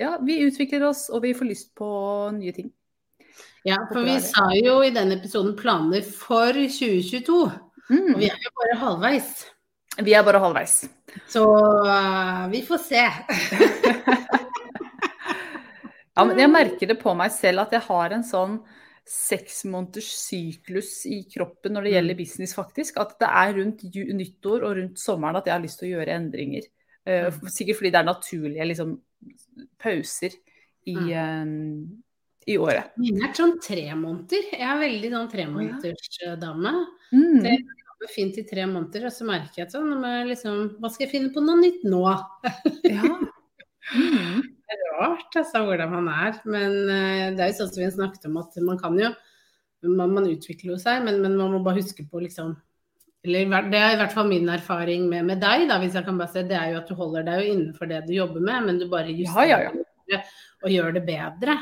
Ja, 0.01 0.15
vi 0.25 0.41
utvikler 0.47 0.87
oss, 0.89 1.09
og 1.12 1.27
vi 1.27 1.35
får 1.37 1.51
lyst 1.51 1.75
på 1.77 1.91
nye 2.39 2.55
ting. 2.57 2.71
Ja, 3.67 3.77
for 3.91 4.07
vi 4.07 4.15
sa 4.25 4.47
jo 4.57 4.79
i 4.81 4.93
den 4.95 5.12
episoden 5.12 5.53
planer 5.59 6.01
for 6.07 6.57
2022. 6.57 7.41
Mm. 7.90 8.14
Og 8.14 8.22
vi 8.22 8.31
er 8.31 8.44
jo 8.44 8.52
bare 8.60 8.78
halvveis. 8.84 9.32
Vi 10.00 10.14
er 10.14 10.25
bare 10.25 10.40
halvveis. 10.42 10.75
Så 11.28 11.42
uh, 11.44 12.50
vi 12.52 12.62
får 12.66 12.78
se. 12.84 13.02
ja, 16.14 16.25
men 16.25 16.38
jeg 16.38 16.52
merker 16.52 16.92
det 16.92 16.98
på 17.00 17.14
meg 17.19 17.32
selv 17.34 17.64
at 17.64 17.75
jeg 17.75 17.82
har 17.88 18.14
en 18.14 18.26
sånn 18.26 18.60
seks 19.10 19.64
måneders 19.66 20.06
syklus 20.14 21.00
i 21.10 21.25
kroppen 21.32 21.75
når 21.75 21.88
det 21.88 21.94
gjelder 21.96 22.14
mm. 22.14 22.20
business, 22.20 22.54
faktisk. 22.54 23.00
At 23.02 23.16
det 23.22 23.31
er 23.42 23.56
rundt 23.58 23.82
nyttår 24.20 24.69
og 24.69 24.76
rundt 24.78 25.02
sommeren 25.02 25.40
at 25.40 25.50
jeg 25.50 25.56
har 25.56 25.64
lyst 25.64 25.82
til 25.82 25.90
å 25.90 25.96
gjøre 25.96 26.19
endringer. 26.20 26.70
Uh, 27.08 27.34
sikkert 27.50 27.81
fordi 27.81 27.90
det 27.90 28.00
er 28.00 28.06
naturlige 28.06 28.69
liksom, 28.70 28.94
pauser 29.82 30.38
i, 30.87 30.94
uh, 30.94 31.44
i 32.48 32.56
året. 32.60 32.94
Mine 33.00 33.26
er 33.28 33.34
sånn 33.37 33.58
tre 33.62 33.84
måneder. 33.92 34.46
Jeg 34.54 34.66
er 34.66 34.81
veldig 34.81 35.10
sånn 35.14 35.28
tremånedersdame. 35.34 36.72
Mm. 37.12 37.42
Det 37.44 37.56
jobber 37.58 38.14
fint 38.14 38.38
i 38.40 38.46
tre 38.48 38.64
måneder, 38.70 39.08
og 39.10 39.14
så 39.14 39.26
merker 39.28 39.62
jeg 39.62 39.69
at 39.69 39.76
sånn, 39.76 39.92
liksom, 40.31 40.62
Hva 40.81 40.92
skal 40.92 41.06
jeg 41.06 41.12
finne 41.12 41.34
på 41.34 41.44
noe 41.44 41.60
nytt 41.60 41.84
nå? 41.88 42.06
ja. 42.88 43.19
Mm. 43.90 44.42
Det 44.70 44.76
er 44.76 44.82
rart 45.00 45.37
altså, 45.40 45.64
hvordan 45.66 45.90
man 45.90 46.08
er. 46.12 46.37
Men 46.46 46.75
uh, 46.87 47.25
det 47.34 47.42
er 47.42 47.48
jo 47.48 47.56
sånn 47.56 47.72
som 47.72 47.82
vi 47.82 47.88
snakket 47.90 48.28
om, 48.28 48.37
at 48.38 48.58
man 48.62 48.78
kan 48.78 48.98
jo 49.00 49.08
Man, 49.81 50.12
man 50.12 50.28
utvikler 50.28 50.75
jo 50.75 50.78
seg, 50.78 51.00
men, 51.06 51.22
men, 51.25 51.38
man 51.40 51.54
må 51.54 51.62
bare 51.64 51.81
huske 51.81 52.04
på 52.04 52.20
liksom 52.20 52.52
eller 53.25 53.64
Det 53.72 53.78
er 53.81 53.94
i 53.94 53.98
hvert 53.98 54.12
fall 54.12 54.28
min 54.28 54.46
erfaring 54.52 55.06
med, 55.08 55.25
med, 55.26 55.40
deg, 55.40 55.66
da, 55.69 55.78
hvis 55.81 55.96
jeg 55.96 56.04
kan 56.06 56.20
bare 56.20 56.31
si, 56.31 56.44
det 56.46 56.56
er 56.56 56.70
jo 56.70 56.78
at 56.78 56.92
du 56.92 56.94
holder 56.96 57.25
deg 57.26 57.40
jo 57.40 57.54
innenfor 57.54 57.88
det 57.88 58.02
du 58.06 58.12
jobber 58.14 58.44
med, 58.44 58.69
men 58.69 58.78
du 58.78 58.87
bare 58.92 59.10
justerer 59.12 59.50
ja, 59.50 59.58
ja, 59.66 59.82
ja. 60.12 60.20
og 60.62 60.72
gjør 60.72 60.94
det 60.96 61.02
bedre. 61.08 61.56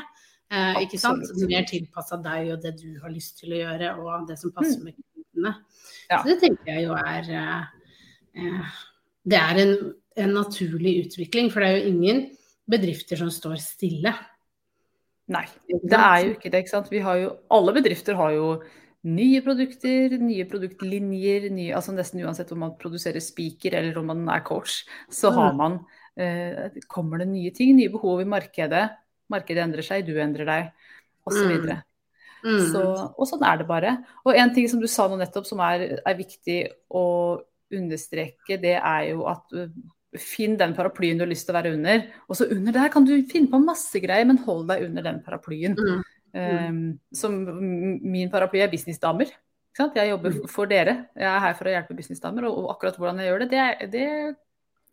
Eh, 0.49 0.79
ikke 0.85 0.97
sant? 0.97 1.27
Mer 1.45 1.67
tilpassa 1.69 2.17
deg 2.25 2.55
og 2.55 2.63
det 2.63 2.73
du 2.79 2.97
har 3.03 3.11
lyst 3.13 3.37
til 3.41 3.53
å 3.53 3.59
gjøre, 3.59 3.91
og 4.01 4.25
det 4.29 4.39
som 4.41 4.53
passer 4.55 4.79
mm. 4.79 4.87
med 4.87 4.95
kundene. 4.97 5.53
Ja. 6.09 6.17
Så 6.17 6.25
det 6.31 6.39
tenker 6.41 6.71
jeg 6.73 6.87
jo 6.87 6.95
er 6.97 7.29
eh, 7.37 7.67
eh, 8.41 8.79
Det 9.29 9.37
er 9.37 9.61
en, 9.61 9.73
en, 10.17 10.33
naturlig 10.33 10.95
utvikling, 11.05 11.51
for 11.53 11.61
det 11.61 11.69
er 11.69 11.77
jo 11.77 11.93
ingen 11.93 12.25
bedrifter 12.69 13.21
som 13.21 13.29
står 13.33 13.61
stille. 13.61 14.13
Nei, 15.29 15.45
det 15.69 15.97
er 15.99 16.19
jo 16.25 16.33
ikke 16.33 16.49
det. 16.49 16.63
ikke 16.63 16.73
sant? 16.73 16.89
Vi 16.89 17.01
har 17.05 17.19
jo, 17.21 17.33
alle 17.53 17.75
bedrifter 17.75 18.17
har 18.17 18.33
jo 18.33 18.47
nye 19.05 19.43
produkter, 19.45 20.15
nye 20.17 20.47
produktlinjer, 20.49 21.45
nye, 21.53 21.75
altså 21.77 21.93
nesten 21.93 22.23
uansett 22.25 22.49
om 22.55 22.65
man 22.65 22.73
produserer 22.81 23.21
speaker 23.23 23.77
eller 23.77 24.01
om 24.01 24.09
man 24.09 24.25
er 24.33 24.41
coach, 24.47 24.81
så 25.13 25.29
har 25.35 25.53
mm. 25.53 25.61
man, 25.61 25.77
eh, 26.17 26.81
kommer 26.89 27.21
det 27.21 27.29
nye 27.29 27.53
ting, 27.55 27.77
nye 27.77 27.93
behov 27.93 28.25
i 28.25 28.27
markedet. 28.33 28.87
Markedet 29.29 29.63
endrer 29.63 29.85
seg, 29.85 30.07
du 30.07 30.17
endrer 30.21 30.49
deg, 30.49 30.89
osv. 31.29 31.53
Mm. 31.59 31.85
Mm. 32.39 32.65
Så, 32.71 32.81
og 33.19 33.27
sånn 33.27 33.45
er 33.45 33.61
det 33.61 33.67
bare. 33.69 33.95
Og 34.25 34.35
en 34.37 34.51
ting 34.55 34.67
som 34.71 34.81
du 34.81 34.87
sa 34.89 35.07
nå 35.09 35.19
nettopp 35.19 35.47
som 35.47 35.61
er, 35.65 35.99
er 35.99 36.19
viktig 36.19 36.59
å 36.95 37.05
understreke, 37.75 38.57
det 38.61 38.77
er 38.79 39.09
jo 39.11 39.25
at 39.29 39.53
uh, 39.53 39.67
finn 40.17 40.55
den 40.57 40.73
paraplyen 40.77 41.19
du 41.19 41.25
har 41.25 41.31
lyst 41.31 41.45
til 41.47 41.53
å 41.53 41.59
være 41.59 41.73
under. 41.75 42.07
Og 42.29 42.39
så 42.39 42.47
under 42.49 42.75
der 42.79 42.89
kan 42.93 43.05
du 43.05 43.13
finne 43.29 43.51
på 43.51 43.61
masse 43.61 44.01
greier, 44.01 44.27
men 44.29 44.41
hold 44.47 44.65
deg 44.71 44.87
under 44.87 45.05
den 45.05 45.21
paraplyen. 45.25 45.77
Mm. 45.77 46.07
Um, 46.29 46.81
som 47.15 47.35
min 47.35 48.31
paraply 48.33 48.63
er 48.63 48.71
businessdamer. 48.71 49.31
Jeg 49.79 50.09
jobber 50.09 50.33
mm. 50.35 50.47
for 50.51 50.69
dere. 50.69 50.95
Jeg 51.15 51.29
er 51.29 51.41
her 51.43 51.55
for 51.55 51.69
å 51.69 51.73
hjelpe 51.73 51.95
businessdamer. 51.95 52.47
Og 52.49 52.71
akkurat 52.73 52.97
hvordan 52.99 53.21
jeg 53.21 53.31
gjør 53.31 53.43
det, 53.45 53.49
det 53.53 53.61
er, 53.63 53.91
det 53.93 54.07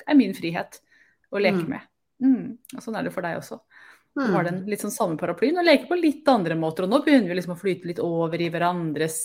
er 0.07 0.19
min 0.19 0.37
frihet 0.37 0.81
å 1.33 1.43
leke 1.43 1.65
mm. 1.65 1.71
med. 1.73 1.89
Mm. 2.23 2.77
Og 2.77 2.85
sånn 2.85 2.99
er 2.99 3.07
det 3.07 3.13
for 3.15 3.27
deg 3.27 3.41
også. 3.41 3.59
Så 4.17 4.31
har 4.33 4.47
den 4.47 4.63
litt 4.65 4.81
sånn 4.81 4.95
samme 4.95 5.19
paraplyen 5.21 5.59
og 5.61 5.67
leker 5.67 5.91
på 5.91 5.99
litt 6.01 6.29
andre 6.33 6.57
måter. 6.57 6.87
Og 6.87 6.93
nå 6.93 7.03
begynner 7.05 7.29
vi 7.29 7.37
liksom 7.37 7.53
å 7.53 7.59
flyte 7.61 7.91
litt 7.91 8.01
over 8.01 8.41
i 8.41 8.49
hverandres 8.53 9.19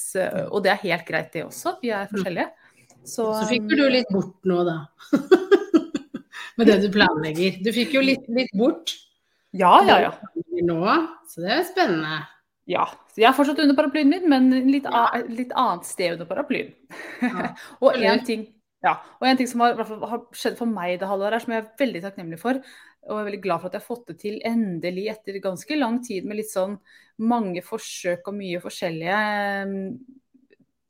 Og 0.50 0.58
det 0.66 0.74
er 0.74 0.82
helt 0.82 1.06
greit, 1.08 1.30
det 1.32 1.46
også. 1.46 1.78
Vi 1.80 1.94
er 1.96 2.12
forskjellige. 2.12 2.50
Så, 3.02 3.24
så 3.24 3.46
fikk 3.50 3.70
du 3.72 3.86
litt 3.90 4.12
bort 4.12 4.36
nå, 4.46 4.60
da. 4.68 4.76
Med 6.60 6.68
det 6.68 6.82
du 6.84 6.92
planlegger. 6.94 7.58
Du 7.64 7.72
fikk 7.74 7.96
jo 7.96 8.04
litt, 8.04 8.28
litt 8.30 8.52
bort. 8.58 8.94
Ja, 9.58 9.80
ja, 9.88 9.98
ja. 10.06 10.12
Nå, 10.68 10.80
så 11.32 11.44
det 11.44 11.56
er 11.56 11.66
spennende. 11.68 12.22
Ja. 12.70 12.86
Så 13.12 13.24
jeg 13.24 13.30
er 13.32 13.36
fortsatt 13.36 13.60
under 13.64 13.76
paraplyen 13.78 14.12
min, 14.12 14.28
men 14.32 14.52
litt, 14.70 14.88
litt 15.32 15.54
annet 15.58 15.88
sted 15.88 16.16
under 16.16 16.30
paraplyen. 16.30 16.74
Ja. 17.24 17.52
og 17.84 17.98
én 17.98 18.22
ting, 18.28 18.46
ja, 18.86 18.96
ting 19.36 19.50
som 19.50 19.66
har, 19.66 19.82
har, 19.82 20.24
skjedd 20.38 20.60
for 20.60 20.70
meg 20.70 21.00
det 21.02 21.10
halvåret, 21.10 21.44
som 21.44 21.56
jeg 21.56 21.66
er 21.66 21.74
veldig 21.82 22.04
takknemlig 22.06 22.40
for, 22.42 22.62
og 23.08 23.16
jeg 23.16 23.22
er 23.22 23.28
veldig 23.32 23.44
glad 23.44 23.62
for 23.62 23.70
at 23.70 23.76
jeg 23.76 23.82
har 23.82 23.90
fått 23.90 24.10
det 24.12 24.18
til 24.22 24.38
endelig 24.46 25.08
etter 25.16 25.40
ganske 25.42 25.78
lang 25.78 26.00
tid 26.06 26.28
med 26.28 26.38
litt 26.38 26.52
sånn 26.52 26.76
mange 27.22 27.64
forsøk 27.66 28.30
og 28.30 28.38
mye 28.38 28.62
forskjellige 28.62 29.18
mm, 29.70 29.88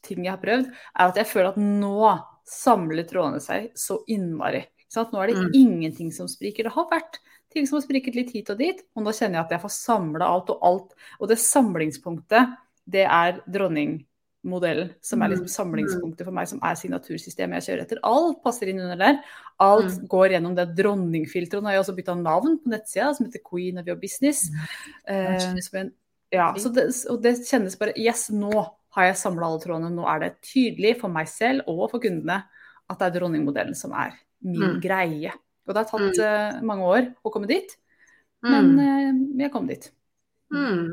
ting 0.05 0.25
jeg 0.25 0.33
har 0.33 0.41
prøvd, 0.41 0.69
er 0.71 1.11
at 1.11 1.19
jeg 1.21 1.29
føler 1.29 1.51
at 1.53 1.61
nå 1.61 2.11
samler 2.51 3.07
trådene 3.07 3.41
seg 3.43 3.69
så 3.77 4.01
innmari. 4.11 4.63
Nå 4.91 5.21
er 5.21 5.31
det 5.31 5.37
mm. 5.39 5.51
ingenting 5.55 6.11
som 6.11 6.27
spriker. 6.27 6.67
Det 6.67 6.75
har 6.75 6.89
vært 6.91 7.21
ting 7.53 7.67
som 7.67 7.77
har 7.77 7.85
spriket 7.85 8.17
litt 8.17 8.33
hit 8.35 8.51
og 8.51 8.59
dit. 8.59 8.81
Og 8.95 9.05
nå 9.05 9.13
kjenner 9.15 9.39
jeg 9.39 9.45
at 9.45 9.55
jeg 9.55 9.63
får 9.63 9.75
samla 9.77 10.27
alt 10.27 10.51
og 10.51 10.65
alt. 10.67 10.97
Og 11.19 11.31
det 11.31 11.39
samlingspunktet, 11.39 12.57
det 12.91 13.05
er 13.07 13.39
dronningmodellen, 14.43 14.93
som 15.01 15.21
er 15.21 15.29
liksom 15.29 15.45
Mm. 15.45 15.55
samlingspunktet 15.55 16.25
for 16.25 16.31
meg, 16.31 16.47
som 16.47 16.59
er 16.61 16.75
signatursystemet 16.75 17.61
jeg 17.61 17.77
kjører 17.77 17.81
etter. 17.81 17.99
Alt 18.03 18.43
passer 18.43 18.67
inn 18.69 18.79
under 18.79 18.95
der. 18.97 19.23
Alt 19.59 19.85
Mm. 19.85 20.07
går 20.07 20.29
gjennom 20.31 20.55
det 20.55 20.75
dronningfilteret. 20.75 21.61
Nå 21.61 21.65
har 21.65 21.73
jeg 21.73 21.83
også 21.85 21.95
bytta 21.95 22.15
navn 22.21 22.59
på 22.59 22.67
nettsida, 22.67 23.15
som 23.15 23.25
heter 23.25 23.39
Queen 23.49 23.77
of 23.77 23.87
Your 23.87 23.95
Business. 23.97 24.49
Eh, 25.07 25.59
som 25.59 25.91
ja, 26.31 26.53
så 26.53 26.73
det, 26.73 27.05
og 27.09 27.21
det 27.21 27.35
kjennes 27.45 27.77
bare 27.77 27.93
Yes, 27.97 28.29
nå 28.29 28.51
har 28.91 29.03
jeg 29.03 29.15
samla 29.15 29.45
alle 29.45 29.59
trådene. 29.59 29.91
Nå 29.93 30.05
er 30.07 30.19
det 30.19 30.41
tydelig 30.41 30.99
for 30.99 31.09
meg 31.09 31.27
selv 31.27 31.61
og 31.67 31.91
for 31.91 31.99
kundene 31.99 32.43
at 32.89 32.99
det 32.99 33.15
er 33.15 33.19
dronningmodellen 33.19 33.75
som 33.75 33.91
er 33.91 34.13
min 34.43 34.77
Mm. 34.77 34.81
greie. 34.81 35.31
Og 35.67 35.75
det 35.75 35.77
har 35.77 35.99
tatt 35.99 36.19
uh, 36.19 36.61
mange 36.63 36.81
år 36.81 37.15
å 37.23 37.31
komme 37.31 37.47
dit, 37.47 37.77
men 38.43 38.79
uh, 38.79 38.83
eh, 38.83 39.43
jeg 39.43 39.51
kom 39.51 39.67
dit. 39.67 39.91
Mm. 40.51 40.91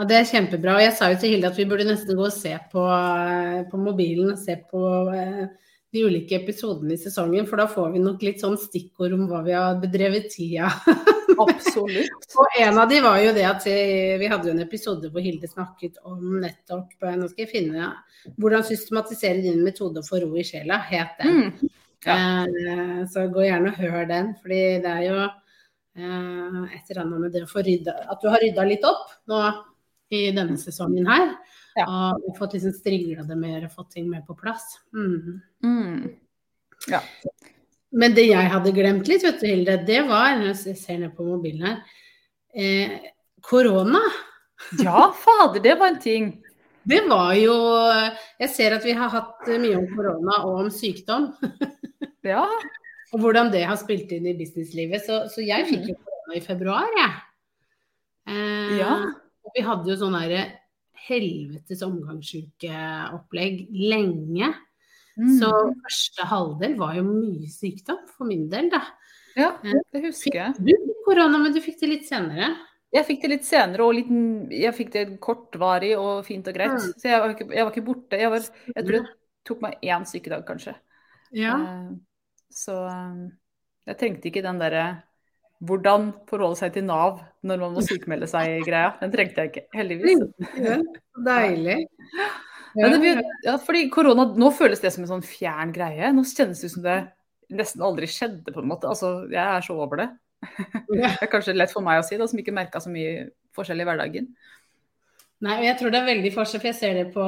Ja, 0.00 0.06
Det 0.08 0.16
er 0.16 0.28
kjempebra. 0.30 0.78
Og 0.78 0.80
jeg 0.86 0.92
sa 0.96 1.10
jo 1.12 1.18
til 1.20 1.34
Hilde 1.34 1.50
at 1.52 1.58
vi 1.60 1.66
burde 1.68 1.84
nesten 1.84 2.16
gå 2.16 2.24
og 2.24 2.32
se 2.32 2.54
på, 2.72 2.84
eh, 2.88 3.66
på 3.68 3.76
mobilen 3.76 4.32
se 4.40 4.56
på 4.70 4.80
eh, 5.12 5.50
de 5.92 6.04
ulike 6.06 6.38
episodene 6.38 6.94
i 6.94 7.00
sesongen, 7.02 7.44
for 7.50 7.60
da 7.60 7.66
får 7.68 7.90
vi 7.92 8.00
nok 8.00 8.22
litt 8.22 8.40
sånn 8.40 8.56
stikkord 8.56 9.12
om 9.16 9.26
hva 9.28 9.42
vi 9.44 9.52
har 9.52 9.76
bedrevet 9.82 10.30
tida. 10.32 10.70
Absolutt. 11.44 12.28
Og 12.38 12.56
en 12.62 12.78
av 12.80 12.88
de 12.88 13.00
var 13.04 13.18
jo 13.20 13.34
det 13.36 13.44
at 13.44 13.66
vi, 13.66 13.76
vi 14.22 14.30
hadde 14.30 14.48
jo 14.48 14.54
en 14.54 14.64
episode 14.64 15.10
hvor 15.12 15.24
Hilde 15.24 15.50
snakket 15.50 16.00
om 16.08 16.38
nettopp 16.40 16.96
eh, 17.04 17.18
Nå 17.20 17.28
skal 17.28 17.44
jeg 17.44 17.52
finne 17.52 17.90
hvordan 18.40 18.64
systematisere 18.64 19.44
din 19.44 19.60
metode 19.66 20.00
for 20.06 20.24
ro 20.24 20.32
i 20.32 20.46
sjela, 20.46 20.80
het 20.88 21.20
den. 21.20 21.50
Mm. 21.50 21.76
Ja. 22.08 22.16
Eh, 22.48 22.96
så 23.12 23.26
gå 23.28 23.44
gjerne 23.44 23.74
og 23.74 23.84
hør 23.84 24.08
den, 24.08 24.32
fordi 24.40 24.62
det 24.80 24.94
er 24.94 25.04
jo 25.10 25.18
eh, 25.26 26.62
et 26.78 26.94
eller 26.94 27.02
annet 27.02 27.26
med 27.26 27.36
det 27.36 27.44
å 27.44 27.50
få 27.50 27.66
rydda 27.66 27.98
At 28.14 28.22
du 28.22 28.30
har 28.32 28.40
rydda 28.40 28.64
litt 28.64 28.86
opp 28.88 29.10
nå 29.28 29.42
i 30.10 30.30
denne 30.34 30.56
sesongen 30.58 31.06
her. 31.10 31.34
Ja. 31.78 31.86
Og 32.18 32.34
fått 32.38 32.56
liksom 32.56 32.72
strigla 32.74 33.22
det 33.28 33.36
mer 33.38 33.64
og 33.68 33.72
fått 33.72 33.92
ting 33.94 34.08
mer 34.10 34.22
på 34.26 34.34
plass. 34.38 34.64
Mm. 34.94 35.40
Mm. 35.62 36.10
Ja. 36.90 37.00
Men 37.92 38.14
det 38.14 38.24
jeg 38.28 38.50
hadde 38.50 38.72
glemt 38.74 39.08
litt, 39.10 39.22
vet 39.26 39.40
du 39.42 39.46
Hilde, 39.50 39.76
det 39.86 40.02
var 40.08 40.36
Når 40.38 40.52
Jeg 40.66 40.76
ser 40.78 40.98
ned 41.02 41.14
på 41.16 41.24
mobilen 41.26 41.66
her. 41.66 41.80
Eh, 42.54 42.98
korona. 43.42 44.00
ja, 44.82 45.08
fader, 45.16 45.60
det 45.62 45.74
var 45.78 45.88
en 45.94 46.00
ting. 46.02 46.28
Det 46.86 47.02
var 47.08 47.34
jo 47.38 47.54
Jeg 48.40 48.50
ser 48.50 48.74
at 48.76 48.84
vi 48.86 48.92
har 48.96 49.08
hatt 49.12 49.46
mye 49.60 49.76
om 49.78 49.86
korona 49.94 50.40
og 50.46 50.60
om 50.66 50.70
sykdom. 50.70 51.32
Ja. 52.22 52.42
Og 53.14 53.22
hvordan 53.22 53.48
det 53.50 53.62
har 53.64 53.78
spilt 53.80 54.10
inn 54.12 54.26
i 54.28 54.34
businesslivet. 54.36 55.00
Så, 55.06 55.22
så 55.32 55.40
jeg 55.40 55.64
fikk 55.70 55.86
Mm. 55.86 55.88
jo 55.88 55.94
korona 56.04 56.36
i 56.36 56.42
februar, 56.44 56.90
jeg. 56.98 57.14
Eh, 58.28 58.78
Ja. 58.78 58.96
Vi 59.54 59.62
hadde 59.66 59.90
jo 59.92 59.98
sånn 60.00 60.16
derre 60.16 60.42
helvetes 61.06 61.82
omgangssykeopplegg 61.86 63.62
lenge. 63.72 64.50
Mm. 65.20 65.30
Så 65.40 65.50
første 65.82 66.26
halvdel 66.30 66.76
var 66.80 66.96
jo 66.98 67.04
mye 67.08 67.48
sykdom 67.50 68.02
for 68.12 68.28
min 68.28 68.46
del, 68.52 68.70
da. 68.72 68.82
ja, 69.36 69.52
det 69.62 70.02
husker 70.06 70.36
jeg. 70.36 70.58
Du 70.60 70.70
fikk 70.70 71.00
korona, 71.06 71.40
men 71.40 71.54
du 71.54 71.60
fikk 71.64 71.80
det 71.82 71.90
litt 71.90 72.06
senere. 72.08 72.52
Jeg 72.90 73.06
fikk 73.06 73.22
det 73.22 73.30
litt 73.34 73.46
senere, 73.46 73.86
og 73.86 73.94
litt, 73.94 74.08
jeg 74.54 74.74
fikk 74.74 74.92
det 74.96 75.04
kortvarig 75.22 75.92
og 75.98 76.24
fint 76.26 76.48
og 76.50 76.56
greit. 76.56 76.78
Mm. 76.78 76.94
Så 76.98 77.10
jeg 77.10 77.22
var 77.22 77.34
ikke, 77.34 77.46
jeg 77.54 77.66
var 77.66 77.74
ikke 77.74 77.86
borte. 77.86 78.18
Jeg, 78.18 78.32
var, 78.32 78.48
jeg 78.74 78.86
tror 78.86 78.96
det 78.98 79.12
tok 79.46 79.62
meg 79.64 79.84
én 79.86 80.06
sykedag, 80.08 80.42
kanskje. 80.48 80.74
Ja. 81.36 81.54
Eh, 81.58 81.92
Så 82.50 82.74
eh, 82.90 83.20
jeg 83.86 83.98
trengte 84.00 84.30
ikke 84.30 84.42
den 84.42 84.58
derre 84.58 84.84
hvordan 85.64 86.10
forholde 86.30 86.56
seg 86.60 86.72
til 86.76 86.86
Nav 86.88 87.18
når 87.44 87.58
man 87.60 87.74
må 87.76 87.82
sykmelde 87.84 88.28
seg-greia. 88.30 88.94
Den 89.02 89.12
trengte 89.12 89.42
jeg 89.44 89.50
ikke, 89.52 89.64
heldigvis. 89.76 90.22
Deilig. 91.26 91.78
Men 92.78 92.92
det, 92.94 93.00
blir- 93.02 93.22
ja, 93.44 93.56
fordi 93.58 93.88
korona, 93.92 94.28
Nå 94.38 94.50
føles 94.54 94.80
det 94.80 94.92
som 94.94 95.04
en 95.04 95.10
sånn 95.16 95.26
fjern 95.26 95.72
greie. 95.74 96.12
Nå 96.14 96.22
kjennes 96.28 96.60
det 96.62 96.70
ut 96.70 96.74
som 96.76 96.84
det 96.86 96.98
nesten 97.50 97.82
aldri 97.82 98.06
skjedde, 98.06 98.52
på 98.54 98.62
en 98.62 98.68
måte. 98.70 98.86
Altså, 98.88 99.24
jeg 99.32 99.42
er 99.42 99.64
så 99.66 99.74
over 99.74 100.04
det. 100.04 100.08
Det 100.88 101.02
er 101.10 101.28
kanskje 101.32 101.56
lett 101.56 101.72
for 101.74 101.84
meg 101.84 102.00
å 102.00 102.06
si, 102.06 102.16
da, 102.16 102.28
som 102.30 102.38
ikke 102.40 102.54
merka 102.56 102.80
så 102.80 102.88
mye 102.92 103.26
forskjell 103.58 103.82
i 103.82 103.86
hverdagen. 103.88 104.28
Nei, 105.44 105.56
og 105.58 105.64
jeg 105.66 105.76
tror 105.80 105.92
det 105.92 105.98
er 106.02 106.08
veldig 106.12 106.30
forskjell, 106.36 106.60
for 106.62 106.68
jeg 106.70 106.78
ser 106.78 106.94
det 107.00 107.06
på, 107.14 107.26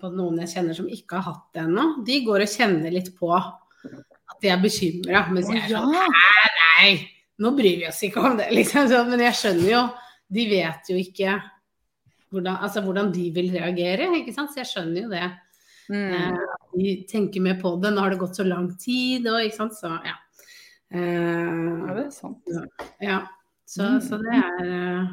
på 0.00 0.10
noen 0.14 0.40
jeg 0.44 0.52
kjenner 0.54 0.78
som 0.78 0.88
ikke 0.90 1.18
har 1.20 1.26
hatt 1.34 1.44
det 1.54 1.62
ennå. 1.66 1.84
De 2.06 2.18
går 2.26 2.44
og 2.46 2.52
kjenner 2.54 2.94
litt 2.94 3.12
på 3.18 3.30
at 3.36 4.38
de 4.42 4.50
er 4.54 4.62
bekymra. 4.62 5.24
Mens 5.34 5.50
jeg 5.52 5.62
er 5.66 5.74
sånn 5.74 5.92
Nei, 5.92 6.90
nå 7.38 7.50
bryr 7.56 7.76
vi 7.82 7.88
oss 7.88 8.02
ikke 8.06 8.22
om 8.24 8.36
det, 8.38 8.48
liksom. 8.54 8.88
Så, 8.88 9.02
men 9.10 9.20
jeg 9.20 9.34
skjønner 9.40 9.70
jo 9.70 9.82
De 10.32 10.44
vet 10.50 10.88
jo 10.90 10.96
ikke 10.98 11.34
hvordan, 12.32 12.56
altså, 12.66 12.80
hvordan 12.82 13.12
de 13.14 13.28
vil 13.30 13.50
reagere, 13.54 14.08
ikke 14.18 14.32
sant. 14.34 14.50
Så 14.52 14.58
jeg 14.64 14.70
skjønner 14.72 15.02
jo 15.04 15.10
det. 15.12 15.26
Mm. 15.88 16.14
Eh, 16.16 16.56
de 16.76 16.94
tenker 17.08 17.40
mer 17.44 17.60
på 17.60 17.76
det. 17.80 17.92
Nå 17.94 18.02
har 18.02 18.10
det 18.10 18.18
gått 18.18 18.36
så 18.40 18.44
lang 18.46 18.66
tid, 18.82 19.28
og 19.30 19.38
ikke 19.44 19.56
sant. 19.60 19.76
Så 19.78 19.92
ja. 19.92 20.16
Ja, 20.16 20.22
Eh, 20.96 21.94
det 21.96 22.04
er 22.06 22.10
sant. 22.14 22.42
ja. 23.02 23.20
Så, 23.66 23.82
Mm. 23.82 24.00
så 24.06 24.18
det 24.22 24.34
er 24.38 24.66
eh, 24.66 25.06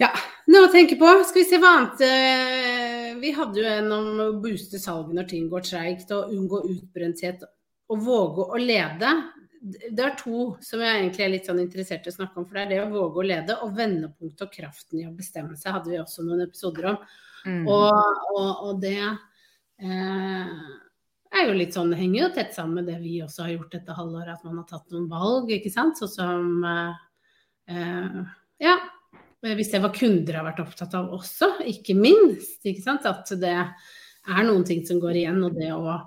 Ja. 0.00 0.10
Noe 0.48 0.68
å 0.68 0.72
tenke 0.72 0.94
på. 1.00 1.08
Skal 1.26 1.42
vi 1.42 1.48
se 1.48 1.58
hva 1.58 1.72
annet 1.78 2.02
eh, 2.06 3.14
Vi 3.20 3.32
hadde 3.34 3.58
jo 3.62 3.64
en 3.66 3.90
om 3.96 4.20
å 4.22 4.26
booste 4.42 4.78
salget 4.78 5.14
når 5.16 5.28
ting 5.30 5.48
går 5.50 5.64
treigt, 5.66 6.10
og 6.14 6.30
unngå 6.34 6.60
utbrenthet 6.70 7.42
og 7.88 7.98
våge 8.04 8.46
å 8.50 8.58
lede. 8.60 9.10
Det 9.66 10.02
er 10.02 10.16
to 10.20 10.52
som 10.62 10.82
jeg 10.84 11.00
egentlig 11.00 11.24
er 11.24 11.30
litt 11.32 11.48
sånn 11.48 11.60
interessert 11.62 12.06
i 12.06 12.12
å 12.12 12.14
snakke 12.14 12.38
om. 12.38 12.46
For 12.46 12.58
det 12.58 12.64
er 12.64 12.72
det 12.72 12.80
å 12.84 12.90
våge 12.92 13.22
å 13.22 13.26
lede 13.26 13.58
og 13.64 13.74
vendepunktet 13.74 14.44
og 14.46 14.52
kraften 14.52 15.00
i 15.02 15.06
å 15.08 15.14
bestemme 15.16 15.56
seg, 15.58 15.74
hadde 15.74 15.90
vi 15.90 16.00
også 16.00 16.26
noen 16.26 16.44
episoder 16.46 16.90
om. 16.92 16.98
Mm. 17.46 17.62
Og, 17.70 18.20
og, 18.32 18.50
og 18.68 18.82
det 18.82 18.98
eh, 19.02 20.52
er 21.36 21.48
jo 21.48 21.56
litt 21.58 21.76
sånn, 21.76 21.92
det 21.92 22.00
henger 22.00 22.20
jo 22.22 22.32
tett 22.36 22.54
sammen 22.54 22.80
med 22.80 22.90
det 22.90 22.98
vi 23.02 23.18
også 23.24 23.46
har 23.46 23.54
gjort 23.56 23.76
dette 23.78 23.96
halvåret, 23.98 24.34
at 24.36 24.46
man 24.46 24.60
har 24.60 24.68
tatt 24.70 24.94
noen 24.94 25.08
valg, 25.10 25.50
ikke 25.56 25.72
sant. 25.74 25.98
Sånn 25.98 26.14
som 26.14 26.68
eh, 26.72 27.00
eh, 27.74 28.20
Ja. 28.66 28.76
Hvis 29.46 29.68
det 29.70 29.78
var 29.78 29.92
kunder 29.94 30.40
har 30.40 30.46
vært 30.46 30.62
opptatt 30.64 30.94
av 30.98 31.12
også, 31.14 31.52
ikke 31.70 31.94
minst. 31.94 32.56
ikke 32.66 32.82
sant, 32.82 33.04
At 33.06 33.28
det 33.38 33.52
er 33.54 34.46
noen 34.46 34.64
ting 34.66 34.80
som 34.86 34.98
går 34.98 35.20
igjen. 35.20 35.42
Og 35.46 35.54
det 35.54 35.68
å 35.74 36.00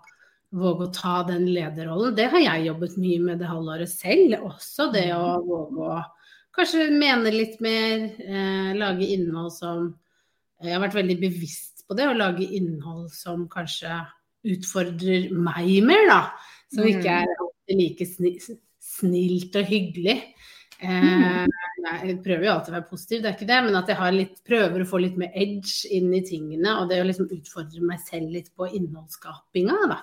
våge 0.55 0.87
å 0.87 0.93
ta 0.93 1.23
den 1.27 1.45
lederrollen, 1.53 2.15
det 2.17 2.29
har 2.31 2.41
jeg 2.41 2.65
jobbet 2.69 2.95
mye 2.97 3.19
med 3.21 3.39
det 3.41 3.49
halvåret 3.49 3.89
selv 3.91 4.47
også. 4.49 4.89
Det 4.93 5.07
å 5.13 5.39
våge 5.45 5.89
å 5.93 5.99
kanskje 6.57 6.89
mene 6.91 7.31
litt 7.33 7.59
mer, 7.61 8.09
eh, 8.19 8.71
lage 8.77 9.05
innhold 9.05 9.51
som 9.53 9.95
Jeg 10.61 10.73
har 10.73 10.81
vært 10.81 10.97
veldig 10.97 11.15
bevisst 11.21 11.85
på 11.87 11.95
det, 11.95 12.03
å 12.09 12.17
lage 12.17 12.43
innhold 12.43 13.09
som 13.15 13.45
kanskje 13.47 13.93
utfordrer 14.43 15.29
meg 15.31 15.69
mer, 15.87 16.05
da. 16.09 16.31
Som 16.73 16.83
Mm. 16.83 16.89
ikke 16.99 17.13
er 17.21 17.27
alltid 17.39 17.77
like 17.79 18.05
sni 18.05 18.59
snilt 18.81 19.55
og 19.55 19.65
hyggelig. 19.65 20.33
Eh, 20.81 21.45
jeg 22.03 22.23
prøver 22.23 22.43
jo 22.43 22.51
alltid 22.51 22.73
å 22.73 22.77
være 22.77 22.89
positiv, 22.89 23.21
det 23.21 23.29
er 23.29 23.37
ikke 23.37 23.47
det, 23.47 23.63
men 23.63 23.75
at 23.75 23.87
jeg 23.87 23.95
har 23.95 24.11
litt, 24.11 24.43
prøver 24.43 24.81
å 24.81 24.89
få 24.89 24.99
litt 25.01 25.15
mer 25.17 25.31
edge 25.33 25.85
inn 25.89 26.13
i 26.13 26.21
tingene. 26.21 26.81
Og 26.81 26.89
det 26.89 26.99
å 27.01 27.07
liksom 27.07 27.31
utfordre 27.31 27.81
meg 27.81 27.99
selv 28.03 28.29
litt 28.29 28.51
på 28.55 28.67
innholdsskapinga, 28.67 29.87
da. 29.87 30.01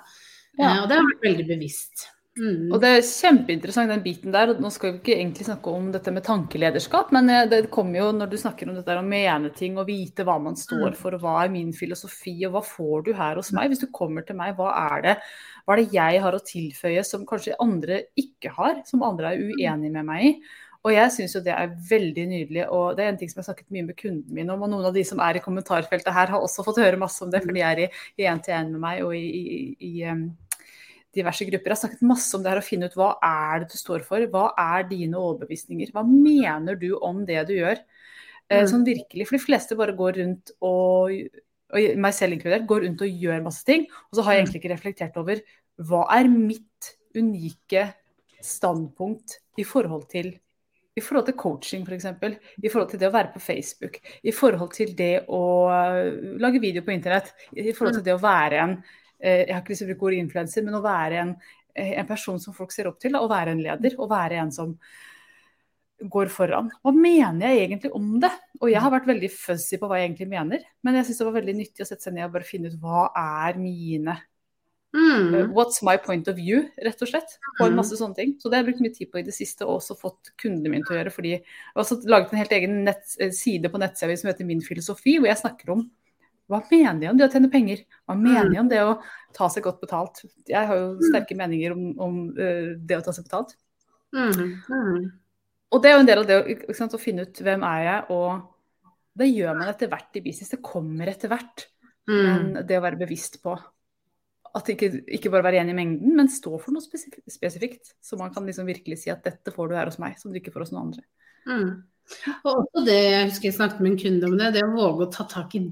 Ja. 0.59 0.75
Eh, 0.75 0.83
og 0.83 0.91
det 0.91 1.01
har 1.01 1.09
vært 1.13 1.27
veldig 1.31 1.49
bevisst. 1.55 2.11
Mm. 2.37 2.69
Og 2.69 2.83
det 2.83 2.89
er 2.93 3.07
kjempeinteressant 3.07 3.89
den 3.89 4.03
biten 4.05 4.35
der. 4.35 4.51
og 4.53 4.59
Nå 4.61 4.69
skal 4.73 4.93
vi 4.93 4.99
ikke 4.99 5.15
egentlig 5.17 5.47
snakke 5.47 5.73
om 5.73 5.87
dette 5.95 6.13
med 6.13 6.25
tankelederskap, 6.27 7.13
men 7.17 7.31
eh, 7.33 7.47
det 7.49 7.63
kommer 7.73 8.03
jo 8.03 8.11
når 8.13 8.29
du 8.33 8.37
snakker 8.41 8.69
om 8.69 8.77
dette 8.77 8.97
å 9.01 9.05
mene 9.07 9.49
ting 9.57 9.79
og 9.81 9.89
vite 9.89 10.27
hva 10.27 10.37
man 10.43 10.59
står 10.61 10.91
Mm. 10.91 10.99
for, 11.01 11.17
og 11.17 11.25
hva 11.25 11.39
er 11.45 11.55
min 11.55 11.73
filosofi, 11.73 12.37
og 12.45 12.53
hva 12.59 12.63
får 12.65 13.07
du 13.07 13.13
her 13.17 13.41
hos 13.41 13.53
meg? 13.57 13.71
Hvis 13.73 13.81
du 13.87 13.89
kommer 13.89 14.27
til 14.27 14.37
meg, 14.37 14.53
hva 14.59 14.69
er 14.93 15.03
det, 15.07 15.17
hva 15.65 15.75
er 15.75 15.83
det 15.83 15.97
jeg 15.97 16.21
har 16.27 16.37
å 16.37 16.45
tilføye 16.45 17.05
som 17.09 17.25
kanskje 17.27 17.57
andre 17.59 18.03
ikke 18.21 18.53
har, 18.53 18.83
som 18.85 19.03
andre 19.03 19.33
er 19.33 19.41
uenige 19.49 19.93
med 19.97 20.05
meg 20.05 20.25
i? 20.29 20.37
Og 20.87 20.93
jeg 20.93 21.11
syns 21.11 21.33
jo 21.35 21.41
det 21.43 21.51
er 21.57 21.73
veldig 21.89 22.25
nydelig, 22.31 22.69
og 22.71 22.97
det 22.97 23.03
er 23.03 23.09
en 23.11 23.17
ting 23.19 23.31
som 23.33 23.41
jeg 23.41 23.47
har 23.47 23.55
snakket 23.55 23.73
mye 23.75 23.87
med 23.89 23.97
kundene 23.99 24.37
mine 24.37 24.53
om, 24.55 24.61
og 24.63 24.71
noen 24.71 24.87
av 24.87 24.95
de 24.95 25.03
som 25.09 25.19
er 25.25 25.41
i 25.41 25.43
kommentarfeltet 25.43 26.13
her, 26.15 26.29
har 26.31 26.39
også 26.45 26.63
fått 26.63 26.79
høre 26.79 27.01
masse 27.01 27.25
om 27.25 27.33
det, 27.33 27.41
for 27.43 27.57
de 27.57 27.65
er 27.65 27.81
i 27.89 27.89
én-til-én 28.23 28.71
med 28.71 28.83
meg 28.85 29.03
og 29.03 29.17
i, 29.17 29.25
i, 29.25 29.57
i 29.83 30.03
em, 30.07 30.29
diverse 31.17 31.47
grupper. 31.49 31.73
Jeg 31.73 31.77
har 31.77 31.83
snakket 31.83 32.07
masse 32.07 32.37
om 32.37 32.45
det 32.45 32.53
her 32.53 32.61
å 32.61 32.67
finne 32.67 32.91
ut 32.91 32.97
hva 32.99 33.11
er 33.25 33.65
det 33.65 33.73
du 33.73 33.79
står 33.81 34.05
for, 34.07 34.27
hva 34.33 34.51
er 34.61 34.87
dine 34.91 35.19
overbevisninger, 35.19 35.93
hva 35.95 36.05
mener 36.07 36.79
du 36.81 36.93
om 37.01 37.25
det 37.29 37.43
du 37.51 37.57
gjør? 37.59 37.83
Eh, 38.47 38.63
Mm. 38.63 38.69
Sånn 38.71 38.87
virkelig, 38.87 39.27
for 39.27 39.37
de 39.37 39.43
fleste 39.43 39.77
bare 39.79 39.97
går 39.97 40.21
rundt 40.21 40.53
og, 40.61 41.11
og 41.75 41.99
meg 41.99 42.15
selv 42.15 42.37
inkludert, 42.37 42.67
går 42.69 42.85
rundt 42.87 43.03
og 43.03 43.23
gjør 43.27 43.43
masse 43.43 43.65
ting, 43.67 43.89
og 44.11 44.19
så 44.19 44.23
har 44.23 44.37
jeg 44.37 44.45
egentlig 44.45 44.61
ikke 44.63 44.75
reflektert 44.77 45.17
over 45.19 45.43
hva 45.83 46.07
er 46.15 46.31
mitt 46.31 46.93
unike 47.17 47.89
standpunkt 48.45 49.41
i 49.59 49.65
forhold 49.67 50.07
til 50.13 50.37
i 50.97 51.03
forhold 51.05 51.27
til 51.27 51.37
coaching 51.37 51.83
f.eks., 51.85 52.07
i 52.65 52.71
forhold 52.73 52.89
til 52.89 53.01
det 53.01 53.09
å 53.11 53.13
være 53.13 53.35
på 53.35 53.43
Facebook, 53.45 53.99
i 54.25 54.33
forhold 54.33 54.71
til 54.73 54.95
det 54.97 55.27
å 55.29 55.43
uh, 55.69 56.39
lage 56.41 56.63
video 56.63 56.81
på 56.87 56.95
internett, 56.95 57.35
i 57.53 57.75
forhold 57.77 57.99
til 57.99 58.07
det 58.07 58.15
å 58.15 58.23
være 58.23 58.63
en 58.63 58.79
eh, 58.79 58.95
Jeg 59.21 59.53
har 59.53 59.63
ikke 59.63 59.73
lyst 59.75 59.83
til 59.85 59.89
å 59.89 59.93
bruke 59.95 60.09
ordet 60.11 60.23
influenser, 60.25 60.65
men 60.67 60.75
å 60.79 60.85
være 60.85 61.21
en, 61.23 61.35
en 61.75 62.07
person 62.09 62.41
som 62.43 62.55
folk 62.57 62.73
ser 62.73 62.89
opp 62.91 62.99
til, 63.01 63.17
å 63.17 63.29
være 63.31 63.55
en 63.57 63.63
leder. 63.65 63.97
Å 63.97 64.09
være 64.11 64.43
en 64.43 64.53
som 64.53 64.77
går 66.13 66.29
foran. 66.29 66.69
Hva 66.85 66.93
mener 66.93 67.49
jeg 67.55 67.71
egentlig 67.71 67.91
om 67.97 68.19
det? 68.21 68.31
Og 68.61 68.69
jeg 68.69 68.83
har 68.85 68.93
vært 68.93 69.09
veldig 69.09 69.31
fuzzy 69.33 69.79
på 69.81 69.89
hva 69.89 69.97
jeg 70.01 70.11
egentlig 70.11 70.29
mener. 70.29 70.65
Men 70.85 70.99
jeg 70.99 71.09
syns 71.09 71.23
det 71.23 71.29
var 71.31 71.39
veldig 71.41 71.55
nyttig 71.57 71.85
å 71.85 71.89
sette 71.89 72.05
seg 72.05 72.17
ned 72.19 72.29
og 72.29 72.35
bare 72.37 72.49
finne 72.49 72.69
ut 72.69 72.81
hva 72.83 73.11
er 73.17 73.61
mine 73.61 74.19
Mm. 74.97 75.35
Uh, 75.35 75.49
What's 75.53 75.83
my 75.83 75.99
point 75.99 76.29
of 76.31 76.37
view, 76.39 76.63
rett 76.81 77.03
og 77.03 77.09
slett. 77.11 77.35
På 77.59 77.67
en 77.67 77.73
Mm. 77.75 77.77
masse 77.77 77.97
sånne 77.99 78.15
ting. 78.17 78.31
Så 78.41 78.49
det 78.49 78.57
har 78.57 78.65
jeg 78.65 78.69
brukt 78.71 78.81
mye 78.81 78.95
tid 78.95 79.11
på 79.13 79.19
i 79.19 79.23
det 79.27 79.35
siste, 79.35 79.67
og 79.67 79.81
også 79.81 79.99
fått 79.99 80.31
kundene 80.39 80.71
mine 80.71 80.85
til 80.87 80.97
å 80.97 81.01
gjøre. 81.05 81.13
fordi 81.13 81.31
Jeg 81.33 81.43
har 81.75 81.83
også 81.83 82.09
laget 82.09 82.33
en 82.33 82.39
helt 82.39 82.53
egen 82.53 82.85
nett, 82.85 83.05
eh, 83.21 83.31
side 83.31 83.69
på 83.69 83.79
nettsida 83.79 84.17
som 84.17 84.31
heter 84.31 84.47
Min 84.47 84.63
filosofi, 84.63 85.19
hvor 85.19 85.27
jeg 85.27 85.37
snakker 85.37 85.69
om 85.73 85.91
hva 86.47 86.61
mener 86.71 87.03
jeg 87.03 87.13
om 87.13 87.19
det 87.19 87.27
å 87.27 87.33
tjene 87.33 87.51
penger? 87.51 87.85
Hva 88.07 88.17
mener 88.19 88.53
jeg 88.55 88.63
om 88.63 88.71
det 88.71 88.83
å 88.87 88.97
ta 89.35 89.49
seg 89.53 89.65
godt 89.67 89.81
betalt? 89.83 90.23
Jeg 90.47 90.69
har 90.69 90.79
jo 90.79 91.09
sterke 91.11 91.37
meninger 91.39 91.75
om, 91.75 91.87
om 92.03 92.19
uh, 92.39 92.75
det 92.79 93.01
å 93.01 93.05
ta 93.07 93.15
seg 93.15 93.27
betalt. 93.27 93.57
Mm. 94.15 94.53
Mm. 94.71 95.07
Og 95.75 95.83
det 95.83 95.91
er 95.91 95.97
jo 95.97 96.03
en 96.05 96.11
del 96.11 96.23
av 96.23 96.29
det 96.29 96.77
sant, 96.79 96.95
å 96.95 97.03
finne 97.03 97.27
ut 97.27 97.41
hvem 97.43 97.65
er 97.67 97.81
jeg, 97.83 98.05
og 98.15 98.87
det 99.17 99.33
gjør 99.33 99.59
man 99.59 99.73
etter 99.73 99.91
hvert 99.91 100.19
i 100.19 100.23
business. 100.23 100.53
Det 100.55 100.63
kommer 100.65 101.11
etter 101.11 101.33
hvert. 101.33 101.67
Mm. 102.07 102.21
Men 102.23 102.61
det 102.69 102.79
å 102.79 102.85
være 102.85 103.01
bevisst 103.01 103.41
på 103.43 103.57
at 104.57 104.71
ikke, 104.73 104.89
ikke 105.19 105.31
bare 105.33 105.45
være 105.45 105.61
enig 105.65 105.75
i 105.75 105.77
mengden, 105.77 106.15
men 106.17 106.31
stå 106.33 106.55
for 106.55 106.73
noe 106.73 106.85
spesif 106.85 107.19
spesifikt. 107.29 107.93
Så 108.01 108.17
man 108.21 108.33
kan 108.33 108.47
liksom 108.49 108.69
virkelig 108.69 109.03
si 109.03 109.13
at 109.13 109.27
dette 109.27 109.53
får 109.53 109.69
du 109.69 109.77
her 109.77 109.91
hos 109.91 109.99
meg, 110.01 110.17
som 110.21 110.33
du 110.33 110.39
ikke 110.41 110.55
får 110.55 110.67
hos 110.67 110.73
noen 110.73 110.87
andre. 110.87 111.05
Mm. 111.51 111.71
Og 112.47 112.53
også 112.53 112.85
det, 112.87 113.01
jeg 113.03 113.31
husker 113.33 113.49
jeg 113.51 113.57
snakket 113.59 113.83
med 113.83 113.93
en 113.93 114.01
kunde 114.01 114.31
om 114.31 114.37
det, 114.39 114.53
det 114.55 114.65
å 114.65 114.75
våge 114.77 115.09
å 115.09 115.13
ta 115.13 115.27
tak 115.29 115.57
i 115.59 115.65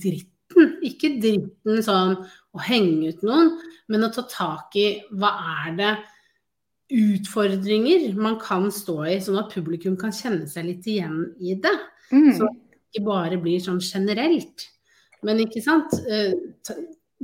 dritten. 0.54 0.74
Ikke 0.86 1.10
dritten 1.20 1.82
sånn 1.84 2.16
å 2.54 2.62
henge 2.62 3.12
ut 3.12 3.22
noen, 3.26 3.54
men 3.88 4.06
å 4.06 4.12
ta 4.14 4.22
tak 4.30 4.76
i 4.78 5.02
hva 5.12 5.34
er 5.66 5.76
det 5.78 5.92
utfordringer 6.94 8.14
man 8.14 8.38
kan 8.38 8.70
stå 8.72 8.98
i, 9.08 9.20
sånn 9.20 9.40
at 9.40 9.52
publikum 9.54 9.96
kan 9.98 10.12
kjenne 10.14 10.46
seg 10.50 10.68
litt 10.68 10.86
igjen 10.86 11.34
i 11.40 11.56
det. 11.56 11.74
Mm. 12.12 12.32
Så 12.36 12.48
det 12.48 12.92
ikke 12.92 13.06
bare 13.08 13.38
blir 13.40 13.62
sånn 13.62 13.80
generelt. 13.82 14.68
Men 15.24 15.40
ikke 15.40 15.62
sant. 15.64 15.94
eh, 16.08 16.34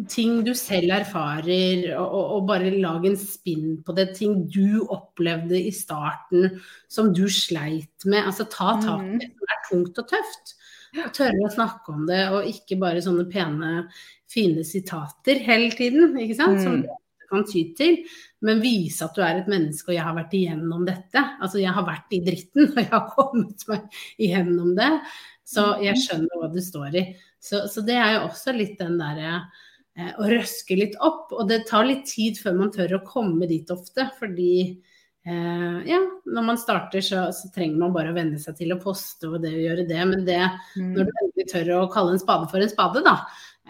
ting 0.08 0.40
du 0.46 0.54
selv 0.54 0.94
erfarer, 0.94 1.90
og, 1.98 2.14
og, 2.36 2.46
bare 2.48 2.70
lag 2.80 3.04
en 3.04 3.18
spinn 3.20 3.82
på 3.84 3.92
det. 3.92 4.14
Ting 4.16 4.46
du 4.48 4.80
opplevde 4.88 5.58
i 5.58 5.72
starten 5.74 6.56
som 6.88 7.12
du 7.12 7.26
sleit 7.28 8.06
med. 8.06 8.24
Altså 8.24 8.48
ta 8.48 8.78
tak 8.80 9.04
i 9.04 9.10
Mm. 9.10 9.18
det 9.20 9.30
som 9.34 9.52
er 9.52 9.60
tungt 9.68 9.98
og 9.98 10.08
tøft. 10.08 10.54
Og 10.98 11.12
tørre 11.14 11.46
å 11.46 11.52
snakke 11.54 11.92
om 11.94 12.06
det, 12.08 12.22
og 12.34 12.48
ikke 12.50 12.78
bare 12.80 13.02
sånne 13.04 13.26
pene, 13.30 13.84
fine 14.30 14.64
sitater 14.66 15.38
hele 15.46 15.70
tiden. 15.76 16.16
ikke 16.18 16.36
sant? 16.36 16.60
Som 16.62 16.80
Mm. 16.80 16.82
du 16.82 17.26
kan 17.30 17.44
ty 17.46 17.74
til. 17.78 17.98
Men 18.42 18.60
vise 18.60 19.04
at 19.04 19.14
du 19.14 19.22
er 19.22 19.38
et 19.38 19.46
menneske, 19.48 19.88
og 19.88 19.94
jeg 19.94 20.02
har 20.02 20.14
vært 20.16 20.32
igjennom 20.34 20.84
dette. 20.86 21.22
Altså 21.40 21.60
jeg 21.60 21.72
har 21.72 21.84
vært 21.86 22.10
i 22.16 22.20
dritten, 22.24 22.70
og 22.70 22.76
jeg 22.76 22.90
har 22.90 23.10
kommet 23.14 23.66
meg 23.68 23.82
igjennom 24.18 24.74
det. 24.76 25.00
Så 25.46 25.82
jeg 25.82 25.96
skjønner 25.96 26.38
hva 26.40 26.52
du 26.52 26.60
står 26.60 26.94
i. 26.96 27.16
Så, 27.40 27.66
så 27.68 27.82
det 27.84 27.96
er 27.96 28.14
jo 28.14 28.28
også 28.28 28.54
litt 28.56 28.78
den 28.78 28.98
derre 28.98 29.48
eh, 29.96 30.12
å 30.18 30.26
røske 30.30 30.76
litt 30.78 30.94
opp. 31.00 31.32
Og 31.32 31.48
det 31.48 31.66
tar 31.66 31.84
litt 31.86 32.06
tid 32.06 32.38
før 32.38 32.54
man 32.58 32.70
tør 32.70 32.98
å 32.98 33.04
komme 33.06 33.46
dit 33.50 33.68
ofte, 33.70 34.10
fordi 34.18 34.80
eh, 35.26 35.78
ja, 35.90 36.00
når 36.24 36.46
man 36.46 36.58
starter 36.60 37.04
så, 37.04 37.26
så, 37.36 37.50
trenger 37.54 37.80
man 37.82 37.94
bare 37.94 38.12
å 38.12 38.16
venne 38.16 38.38
seg 38.40 38.56
til 38.58 38.74
å 38.74 38.80
poste 38.82 39.28
og 39.28 39.40
det 39.44 39.52
å 39.56 39.62
gjøre 39.64 39.86
det. 39.88 40.00
Men 40.12 40.24
det, 40.28 40.40
Mm. 40.76 40.92
når 40.94 41.08
du 41.08 41.12
endelig 41.22 41.48
tør 41.52 41.72
å 41.76 41.92
kalle 41.92 42.14
en 42.16 42.22
spade 42.22 42.48
for 42.50 42.62
en 42.62 42.72
spade, 42.72 43.04
da. 43.06 43.16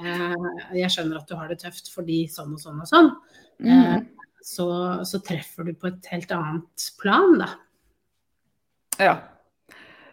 Uh, 0.01 0.49
jeg 0.79 0.93
skjønner 0.95 1.19
at 1.19 1.29
du 1.29 1.35
har 1.37 1.51
det 1.51 1.59
tøft 1.61 1.91
fordi 1.93 2.23
sånn 2.31 2.55
og 2.55 2.63
sånn 2.63 2.81
og 2.81 2.89
sånn. 2.89 3.11
Mm. 3.61 4.07
så, 4.41 4.67
så 5.05 5.19
treffer 5.21 5.67
du 5.69 5.75
på 5.77 5.91
et 5.91 6.07
helt 6.09 6.31
annet 6.33 6.87
plan, 7.01 7.35
da. 7.43 7.51
Ja. 9.01 9.17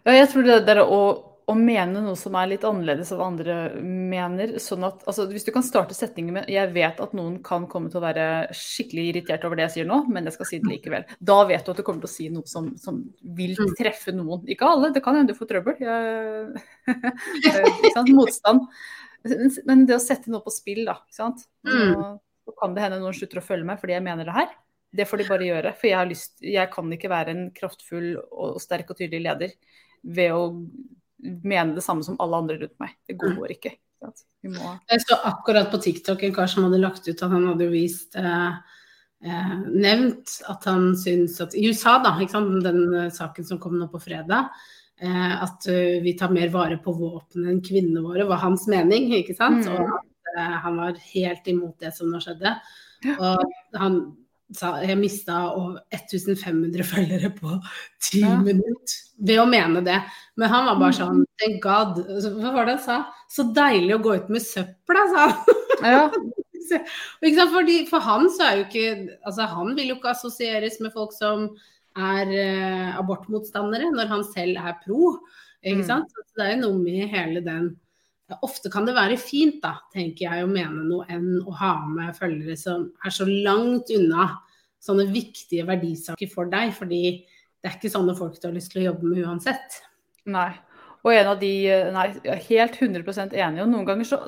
ja. 0.04 0.12
Jeg 0.18 0.28
tror 0.32 0.44
det 0.44 0.58
der 0.68 0.82
å, 0.82 1.00
å 1.48 1.54
mene 1.56 2.02
noe 2.04 2.16
som 2.20 2.34
er 2.36 2.50
litt 2.50 2.64
annerledes 2.68 3.08
av 3.14 3.22
andre 3.24 3.54
mener, 3.80 4.50
sånn 4.60 4.84
at 4.84 5.00
altså, 5.08 5.24
Hvis 5.32 5.46
du 5.46 5.50
kan 5.54 5.64
starte 5.64 5.96
setningen 5.96 6.34
med 6.36 6.48
'jeg 6.52 6.72
vet 6.74 7.00
at 7.00 7.14
noen 7.16 7.38
kan 7.42 7.66
komme 7.66 7.88
til 7.90 8.00
å 8.00 8.04
være 8.04 8.52
skikkelig 8.52 9.04
irritert 9.12 9.44
over 9.44 9.56
det 9.56 9.64
jeg 9.68 9.74
sier 9.78 9.88
nå, 9.88 10.02
men 10.08 10.24
jeg 10.28 10.34
skal 10.34 10.46
si 10.46 10.58
det 10.58 10.68
likevel'. 10.68 11.06
Da 11.24 11.44
vet 11.48 11.64
du 11.64 11.70
at 11.72 11.76
du 11.78 11.82
kommer 11.82 12.00
til 12.04 12.10
å 12.10 12.16
si 12.16 12.28
noe 12.28 12.46
som, 12.46 12.76
som 12.76 13.02
vil 13.24 13.56
Mm. 13.56 13.74
treffe 13.78 14.12
noen. 14.12 14.44
Ikke 14.46 14.68
alle, 14.68 14.92
det 14.92 15.02
kan 15.02 15.14
hende 15.16 15.32
du 15.32 15.38
får 15.38 15.48
trøbbel. 15.48 15.76
Jeg, 15.80 16.62
ikke 17.82 17.92
sant? 17.94 18.08
Motstand. 18.12 18.60
Men 19.66 19.86
det 19.86 19.96
å 19.96 20.00
sette 20.00 20.28
noe 20.28 20.40
på 20.44 20.52
spill, 20.52 20.84
da. 20.84 21.00
Ikke 21.08 21.16
sant? 21.16 21.46
Mm. 21.64 22.18
Så 22.44 22.54
kan 22.60 22.74
det 22.74 22.82
hende 22.82 23.00
noen 23.00 23.14
slutter 23.16 23.40
å 23.40 23.44
følge 23.44 23.64
meg 23.64 23.80
fordi 23.80 23.92
jeg 23.96 24.02
mener 24.04 24.24
det 24.24 24.34
her. 24.34 24.48
Det 24.94 25.08
får 25.08 25.18
de 25.18 25.28
bare 25.28 25.48
gjøre. 25.48 25.74
For 25.76 25.86
jeg, 25.88 25.96
har 25.96 26.06
lyst, 26.08 26.38
jeg 26.40 26.70
kan 26.70 26.92
ikke 26.92 27.10
være 27.10 27.28
en 27.34 27.50
kraftfull 27.50 28.16
og 28.32 28.60
sterk 28.60 28.90
og 28.90 28.96
tydelig 28.96 29.22
leder 29.26 29.52
ved 30.04 30.32
å 30.32 30.44
mene 31.18 31.74
det 31.76 31.84
samme 31.84 32.04
som 32.06 32.18
alle 32.22 32.42
andre 32.42 32.58
rundt 32.62 32.78
meg. 32.82 32.96
Det 33.08 33.18
går 33.18 33.54
ikke. 33.56 33.74
ikke? 33.74 34.10
Vi 34.42 34.52
må 34.54 34.74
Jeg 34.90 35.02
så 35.02 35.18
akkurat 35.26 35.70
på 35.72 35.80
TikTok 35.82 36.22
en 36.22 36.34
kar 36.34 36.50
som 36.50 36.66
hadde 36.66 36.80
lagt 36.82 37.08
ut 37.08 37.22
at 37.22 37.32
han 37.32 37.46
hadde 37.50 37.70
vist 37.72 38.16
eh, 38.18 38.58
eh, 39.24 39.54
nevnt 39.66 40.38
at 40.50 40.68
han 40.70 40.92
syns 40.98 41.40
at 41.42 41.56
I 41.58 41.66
USA, 41.68 41.98
da, 42.04 42.14
den 42.62 42.82
eh, 42.94 43.10
saken 43.14 43.48
som 43.48 43.58
kom 43.62 43.78
nå 43.78 43.88
på 43.90 44.00
fredag, 44.02 44.52
eh, 45.00 45.34
at 45.42 45.66
uh, 45.70 45.98
vi 46.04 46.14
tar 46.18 46.34
mer 46.34 46.52
vare 46.54 46.78
på 46.82 46.94
våpnene 46.94 47.52
enn 47.54 47.64
kvinnene 47.64 48.04
våre, 48.06 48.26
var 48.28 48.42
hans 48.44 48.68
mening, 48.70 49.10
ikke 49.18 49.36
sant. 49.38 49.66
Mm. 49.66 49.74
Og 49.74 49.98
at 49.98 50.32
eh, 50.36 50.56
han 50.66 50.78
var 50.84 51.02
helt 51.14 51.50
imot 51.50 51.78
det 51.82 51.94
som 51.96 52.10
nå 52.12 52.22
skjedde. 52.22 52.54
Og 53.18 53.78
han 53.78 54.00
jeg 54.56 54.96
mista 54.98 55.50
over 55.52 55.80
1500 55.92 56.82
følgere 56.88 57.30
på 57.36 57.58
ti 58.00 58.20
Ja. 58.22 58.36
minutter 58.40 58.96
ved 59.20 59.38
å 59.42 59.46
mene 59.50 59.82
det. 59.84 59.98
Men 60.36 60.48
han 60.48 60.64
var 60.66 60.78
bare 60.80 60.92
sånn 60.96 61.24
Thank 61.38 61.60
God. 61.62 61.98
Hva 62.40 62.52
var 62.54 62.64
det 62.66 62.76
han 62.78 62.84
sa? 62.84 62.98
Så 63.28 63.44
deilig 63.52 63.94
å 63.98 64.02
gå 64.02 64.14
ut 64.16 64.28
med 64.30 64.40
søpla, 64.42 65.04
sa 65.12 65.28
han. 65.28 65.56
Ja. 65.82 66.10
Fordi, 67.52 67.86
for 67.88 68.00
han 68.04 68.28
så 68.28 68.44
er 68.44 68.56
jo 68.58 68.64
ikke 68.66 69.18
Altså, 69.26 69.46
han 69.48 69.74
vil 69.76 69.88
jo 69.92 69.96
ikke 69.96 70.10
assosieres 70.12 70.80
med 70.80 70.92
folk 70.92 71.12
som 71.16 71.48
er 71.98 72.28
eh, 72.30 72.96
abortmotstandere, 72.98 73.90
når 73.90 74.06
han 74.12 74.24
selv 74.24 74.56
er 74.60 74.76
pro. 74.84 75.18
Ikke 75.64 75.82
Mm. 75.82 75.86
sant? 75.86 76.08
Så 76.14 76.36
det 76.38 76.44
er 76.46 76.56
jo 76.56 76.60
noe 76.68 76.78
med 76.78 77.08
hele 77.10 77.40
den 77.42 77.76
Ofte 78.44 78.68
kan 78.72 78.84
det 78.84 78.92
være 78.96 79.16
fint, 79.20 79.62
da, 79.62 79.78
tenker 79.94 80.26
jeg, 80.26 80.44
å 80.44 80.50
mene 80.50 80.84
noe 80.84 81.06
enn 81.08 81.38
å 81.40 81.54
ha 81.62 81.72
med 81.88 82.16
følgere 82.16 82.58
som 82.60 82.90
er 83.04 83.14
så 83.14 83.24
langt 83.28 83.88
unna 83.94 84.28
sånne 84.84 85.08
viktige 85.10 85.64
verdisaker 85.68 86.30
for 86.32 86.50
deg. 86.52 86.74
Fordi 86.76 87.02
det 87.24 87.70
er 87.70 87.76
ikke 87.78 87.92
sånne 87.92 88.16
folk 88.18 88.36
du 88.38 88.48
har 88.50 88.56
lyst 88.56 88.74
til 88.74 88.82
å 88.82 88.88
jobbe 88.90 89.10
med 89.10 89.24
uansett. 89.24 89.80
Nei. 90.28 90.50
Og 91.06 91.14
en 91.14 91.28
av 91.30 91.38
de 91.40 91.52
Nei, 91.94 92.06
helt 92.48 92.76
100% 92.76 93.34
enig. 93.38 93.62
Og 93.64 93.70
noen 93.70 93.86
ganger 93.88 94.08
så 94.08 94.18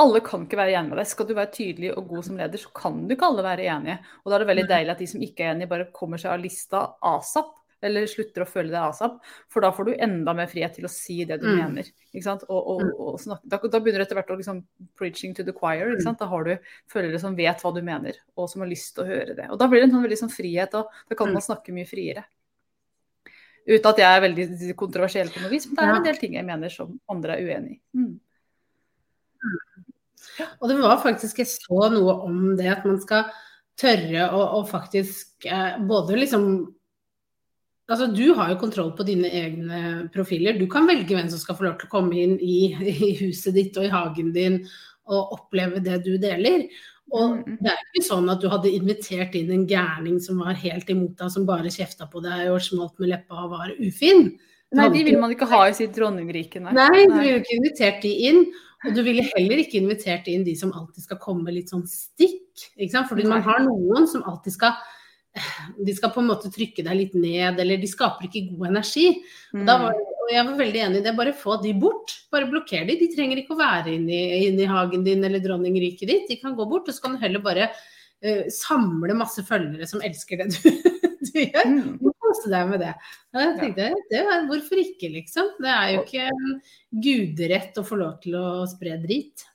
Alle 0.00 0.22
kan 0.24 0.46
ikke 0.46 0.60
være 0.60 0.76
enige 0.78 0.94
med 0.94 1.02
deg. 1.02 1.10
Skal 1.10 1.28
du 1.28 1.34
være 1.36 1.52
tydelig 1.52 1.90
og 1.92 2.06
god 2.08 2.28
som 2.28 2.38
leder, 2.40 2.60
så 2.60 2.70
kan 2.74 3.02
du 3.04 3.12
ikke 3.14 3.28
alle 3.28 3.44
være 3.44 3.66
enige. 3.74 3.98
Og 4.22 4.30
da 4.30 4.38
er 4.38 4.44
det 4.44 4.52
veldig 4.52 4.68
deilig 4.70 4.94
at 4.94 5.02
de 5.02 5.10
som 5.10 5.24
ikke 5.26 5.44
er 5.44 5.52
enige, 5.52 5.70
bare 5.70 5.90
kommer 5.94 6.22
seg 6.22 6.32
av 6.32 6.40
lista 6.42 6.86
asap. 7.12 7.52
Eller 7.82 8.06
slutter 8.06 8.44
å 8.44 8.46
føle 8.48 8.70
deg 8.70 8.78
asap. 8.86 9.16
For 9.50 9.60
da 9.64 9.72
får 9.74 9.88
du 9.88 9.92
enda 10.06 10.32
mer 10.38 10.46
frihet 10.46 10.76
til 10.76 10.84
å 10.86 10.90
si 10.92 11.24
det 11.26 11.40
du 11.42 11.48
Mm. 11.48 11.58
mener. 11.74 11.88
Og, 12.48 12.48
og, 12.48 12.82
og 13.00 13.20
snakke. 13.20 13.42
Da, 13.48 13.58
da 13.58 13.80
begynner 13.80 13.98
du 13.98 14.04
etter 14.06 14.14
hvert 14.20 14.30
å 14.30 14.36
liksom 14.38 14.64
preaching 14.96 15.34
to 15.34 15.42
the 15.42 15.52
choir. 15.52 15.90
Ikke 15.92 16.02
sant? 16.06 16.18
Da 16.22 16.26
har 16.30 16.44
du 16.44 16.56
følgere 16.92 17.18
som 17.20 17.34
vet 17.36 17.60
hva 17.60 17.74
du 17.74 17.82
mener, 17.82 18.14
og 18.36 18.48
som 18.48 18.62
har 18.62 18.68
lyst 18.70 18.94
til 18.94 19.04
å 19.04 19.08
høre 19.08 19.34
det. 19.34 19.50
Og 19.50 19.58
da 19.58 19.66
blir 19.66 19.80
det 19.82 19.88
en 19.90 19.96
sånn 19.96 20.06
veldig 20.06 20.20
sånn 20.22 20.32
frihet, 20.36 20.74
og 20.78 20.88
da 21.08 21.14
kan 21.18 21.28
Mm. 21.28 21.32
man 21.34 21.42
snakke 21.42 21.72
mye 21.74 21.88
friere. 21.88 22.24
Uten 23.66 23.86
at 23.90 23.96
jeg 23.98 24.10
er 24.10 24.20
veldig 24.28 24.76
kontroversiell 24.76 25.28
på 25.30 25.40
noe 25.42 25.50
vis, 25.50 25.66
men 25.66 25.76
det 25.76 25.84
er 25.84 25.96
en 25.96 26.02
del 26.02 26.16
ting 26.18 26.32
jeg 26.34 26.44
mener 26.44 26.68
som 26.68 27.00
andre 27.08 27.36
er 27.38 27.42
uenig 27.46 27.76
i. 27.76 27.80
Mm. 27.94 28.20
Og 30.60 30.68
det 30.70 30.78
var 30.80 30.98
faktisk 31.02 31.38
Jeg 31.42 31.46
så 31.50 31.88
noe 31.92 32.14
om 32.26 32.56
det 32.58 32.66
at 32.70 32.84
man 32.86 33.00
skal 33.02 33.24
tørre 33.78 34.28
å, 34.30 34.42
å 34.60 34.66
faktisk 34.68 35.46
eh, 35.48 35.78
både 35.78 36.18
liksom 36.20 36.44
Altså, 37.90 38.06
du 38.14 38.32
har 38.38 38.52
jo 38.52 38.60
kontroll 38.60 38.92
på 38.96 39.04
dine 39.04 39.28
egne 39.28 39.80
profiler. 40.14 40.54
Du 40.58 40.68
kan 40.70 40.86
velge 40.88 41.16
hvem 41.16 41.28
som 41.32 41.40
skal 41.42 41.58
få 41.58 41.66
lov 41.66 41.76
til 41.80 41.90
å 41.90 41.92
komme 41.92 42.14
inn 42.22 42.36
i, 42.40 42.72
i 42.78 43.12
huset 43.24 43.54
ditt 43.58 43.76
og 43.76 43.88
i 43.88 43.92
hagen 43.92 44.32
din 44.32 44.60
og 45.10 45.34
oppleve 45.34 45.82
det 45.82 45.98
du 46.06 46.14
deler. 46.22 46.68
Og 47.12 47.42
Mm. 47.42 47.58
det 47.60 47.72
er 47.72 47.80
ikke 47.90 48.04
sånn 48.06 48.30
at 48.32 48.40
du 48.40 48.48
hadde 48.48 48.70
invitert 48.72 49.34
inn 49.36 49.50
en 49.52 49.66
gærning 49.66 50.20
som 50.22 50.38
var 50.38 50.54
helt 50.54 50.88
imot 50.88 51.18
deg, 51.18 51.30
som 51.34 51.44
bare 51.44 51.68
kjefta 51.68 52.06
på 52.08 52.22
deg 52.24 52.48
og 52.48 52.62
smalt 52.62 52.98
med 53.02 53.10
leppa 53.10 53.42
og 53.44 53.50
var 53.50 53.74
ufin. 53.82 54.38
Nei, 54.72 54.88
de 54.88 55.02
vil 55.04 55.18
man 55.20 55.34
ikke 55.34 55.50
ha 55.50 55.66
i 55.68 55.74
sitt 55.76 55.92
dronningrike, 55.92 56.62
nei. 56.62 56.72
Nei, 56.72 57.02
du 57.10 57.18
ville 57.18 57.42
ikke 57.42 57.58
invitert 57.58 58.00
de 58.06 58.12
inn. 58.30 58.46
Og 58.86 58.94
du 58.96 59.02
ville 59.06 59.22
heller 59.36 59.60
ikke 59.62 59.78
invitert 59.78 60.26
inn 60.26 60.42
de 60.46 60.56
som 60.58 60.72
alltid 60.72 61.04
skal 61.04 61.20
komme 61.22 61.52
litt 61.54 61.68
sånn 61.70 61.84
stikk. 61.86 62.64
Ikke 62.78 62.90
sant? 62.96 63.10
Fordi 63.10 63.28
man 63.28 63.44
har 63.44 63.60
noen 63.62 64.08
som 64.10 64.24
alltid 64.26 64.56
skal 64.56 64.72
De 65.80 65.92
skal 65.96 66.10
på 66.12 66.20
en 66.20 66.28
måte 66.28 66.50
trykke 66.52 66.84
deg 66.84 66.96
litt 66.98 67.14
ned, 67.16 67.60
eller 67.62 67.80
de 67.80 67.88
skaper 67.88 68.26
ikke 68.28 68.50
god 68.50 68.66
energi. 68.68 69.06
Og, 69.54 69.62
da 69.64 69.78
Mm. 69.78 69.84
var, 69.86 69.94
og 70.22 70.28
jeg 70.32 70.46
var 70.48 70.58
veldig 70.58 70.82
enig 70.86 70.98
i 71.00 71.04
det. 71.06 71.16
Bare 71.16 71.32
få 71.32 71.56
de 71.62 71.72
bort. 71.72 72.12
Bare 72.30 72.50
blokker 72.50 72.84
de. 72.86 72.98
De 73.00 73.08
trenger 73.14 73.40
ikke 73.40 73.54
å 73.56 73.60
være 73.62 73.94
inne 73.96 74.12
i, 74.12 74.66
hagen 74.68 75.04
din 75.04 75.24
eller 75.24 75.40
dronningriket 75.40 76.08
ditt. 76.08 76.28
De 76.28 76.36
kan 76.36 76.54
gå 76.54 76.68
bort, 76.68 76.88
og 76.88 76.94
så 76.94 77.00
kan 77.06 77.16
du 77.16 77.22
heller 77.24 77.40
bare 77.40 77.70
uh, 77.72 78.44
samle 78.52 79.16
masse 79.16 79.42
følgere 79.48 79.88
som 79.88 80.04
elsker 80.04 80.42
det 80.44 80.50
du, 80.54 80.70
du 81.32 81.40
gjør. 81.40 81.66
Mm. 81.66 81.96
Og 82.04 82.12
kose 82.22 82.52
deg 82.52 82.68
med 82.68 82.84
det. 82.84 82.92
Og 83.32 83.40
jeg 83.42 83.56
tenkte, 83.62 83.88
det 84.12 84.24
var, 84.28 84.46
Hvorfor 84.52 84.84
ikke, 84.84 85.10
liksom? 85.16 85.48
Det 85.64 85.72
er 85.72 85.94
jo 85.96 86.04
ikke 86.04 86.28
guderett 87.02 87.80
å 87.80 87.84
få 87.88 87.98
lov 88.04 88.18
til 88.22 88.36
å 88.36 88.46
spre 88.70 88.98
drit. 89.02 89.46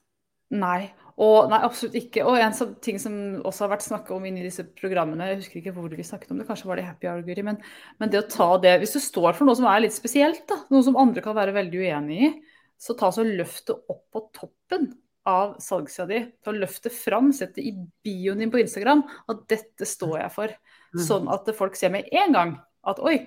Nei, 0.58 0.88
og, 1.17 1.47
nei, 1.49 1.58
absolutt 1.65 1.95
ikke. 1.97 2.21
Og 2.30 2.38
en 2.38 2.53
sånn 2.53 2.75
ting 2.84 2.99
som 3.01 3.13
også 3.47 3.65
har 3.65 3.71
vært 3.71 3.88
snakket 3.88 4.13
om 4.13 4.25
inni 4.30 4.43
i 4.43 4.45
disse 4.45 4.67
programmene, 4.77 5.32
jeg 5.32 5.39
husker 5.39 5.60
ikke 5.62 5.73
hvor 5.73 5.95
vi 5.97 6.06
snakket 6.06 6.34
om 6.34 6.41
det, 6.41 6.45
kanskje 6.45 6.69
var 6.69 6.77
det 6.77 6.86
Happy 6.86 7.10
Hour, 7.10 7.23
Guri, 7.25 7.45
men, 7.47 7.58
men, 7.97 8.12
det 8.13 8.21
å 8.21 8.27
ta 8.30 8.49
det 8.62 8.75
Hvis 8.84 8.93
du 8.93 8.99
står 9.01 9.34
for 9.34 9.49
noe 9.49 9.58
som 9.58 9.65
er 9.71 9.82
litt 9.82 9.95
spesielt, 9.95 10.43
da, 10.49 10.60
noe 10.73 10.86
som 10.86 10.99
andre 11.01 11.23
kan 11.25 11.38
være 11.38 11.56
veldig 11.58 11.82
uenig 11.82 12.21
i, 12.27 12.32
så 12.77 12.93
ta 12.99 13.10
så 13.13 13.25
løft 13.25 13.65
det 13.71 13.77
opp 13.89 14.03
på 14.13 14.23
toppen 14.38 14.91
av 15.27 15.58
salgssida 15.60 16.06
di. 16.12 16.21
Ta 16.45 16.53
løft 16.53 16.86
det 16.86 16.93
fram, 16.93 17.34
sett 17.36 17.58
det 17.58 17.65
i 17.65 17.73
bioen 18.06 18.43
din 18.43 18.53
på 18.53 18.62
Instagram, 18.62 19.01
at 19.34 19.41
dette 19.49 19.89
står 19.89 20.19
jeg 20.21 20.36
for. 20.36 20.53
Mm. 20.93 21.01
Sånn 21.10 21.34
at 21.34 21.49
folk 21.58 21.75
ser 21.80 21.91
med 21.97 22.08
en 22.13 22.38
gang 22.38 22.53
at 22.88 23.01
oi, 23.01 23.17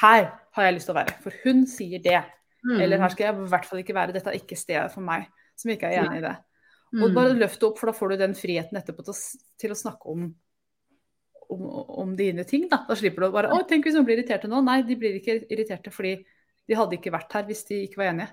her 0.00 0.30
har 0.56 0.66
jeg 0.66 0.78
lyst 0.78 0.88
til 0.88 0.96
å 0.96 0.98
være, 1.02 1.20
for 1.22 1.44
hun 1.44 1.62
sier 1.70 2.02
det. 2.02 2.24
Mm. 2.64 2.80
Eller 2.80 3.04
her 3.04 3.12
skal 3.12 3.28
jeg 3.28 3.36
i 3.36 3.48
hvert 3.52 3.68
fall 3.68 3.84
ikke 3.84 3.96
være, 3.96 4.16
dette 4.16 4.32
er 4.32 4.40
ikke 4.40 4.58
stedet 4.58 4.88
for 4.96 5.04
meg, 5.04 5.28
som 5.60 5.76
ikke 5.76 5.92
er 5.92 6.02
enig 6.02 6.24
i 6.24 6.24
det. 6.24 6.34
Og 6.94 7.12
bare 7.12 7.34
mm. 7.34 7.40
løft 7.42 7.60
det 7.60 7.68
opp, 7.68 7.78
for 7.80 7.90
da 7.90 7.96
får 7.96 8.12
du 8.12 8.20
den 8.20 8.36
friheten 8.38 8.78
etterpå 8.78 9.04
til 9.04 9.12
å, 9.12 9.44
til 9.60 9.74
å 9.74 9.78
snakke 9.78 10.12
om, 10.12 10.28
om, 11.50 11.64
om, 12.04 12.12
dine 12.18 12.46
ting. 12.48 12.68
Da. 12.70 12.84
da 12.88 12.96
slipper 12.98 13.24
du 13.24 13.28
å 13.28 13.34
bare 13.34 13.50
Å, 13.54 13.62
tenk 13.68 13.88
hvis 13.88 13.96
noen 13.98 14.06
blir 14.08 14.20
irriterte 14.20 14.50
nå. 14.50 14.62
Nei, 14.64 14.80
de 14.86 14.98
blir 14.98 15.18
ikke 15.18 15.40
irriterte 15.44 15.92
fordi 15.94 16.18
de 16.66 16.78
hadde 16.78 16.98
ikke 16.98 17.14
vært 17.14 17.34
her 17.36 17.48
hvis 17.48 17.66
de 17.68 17.82
ikke 17.86 18.02
var 18.02 18.12
enige. 18.12 18.30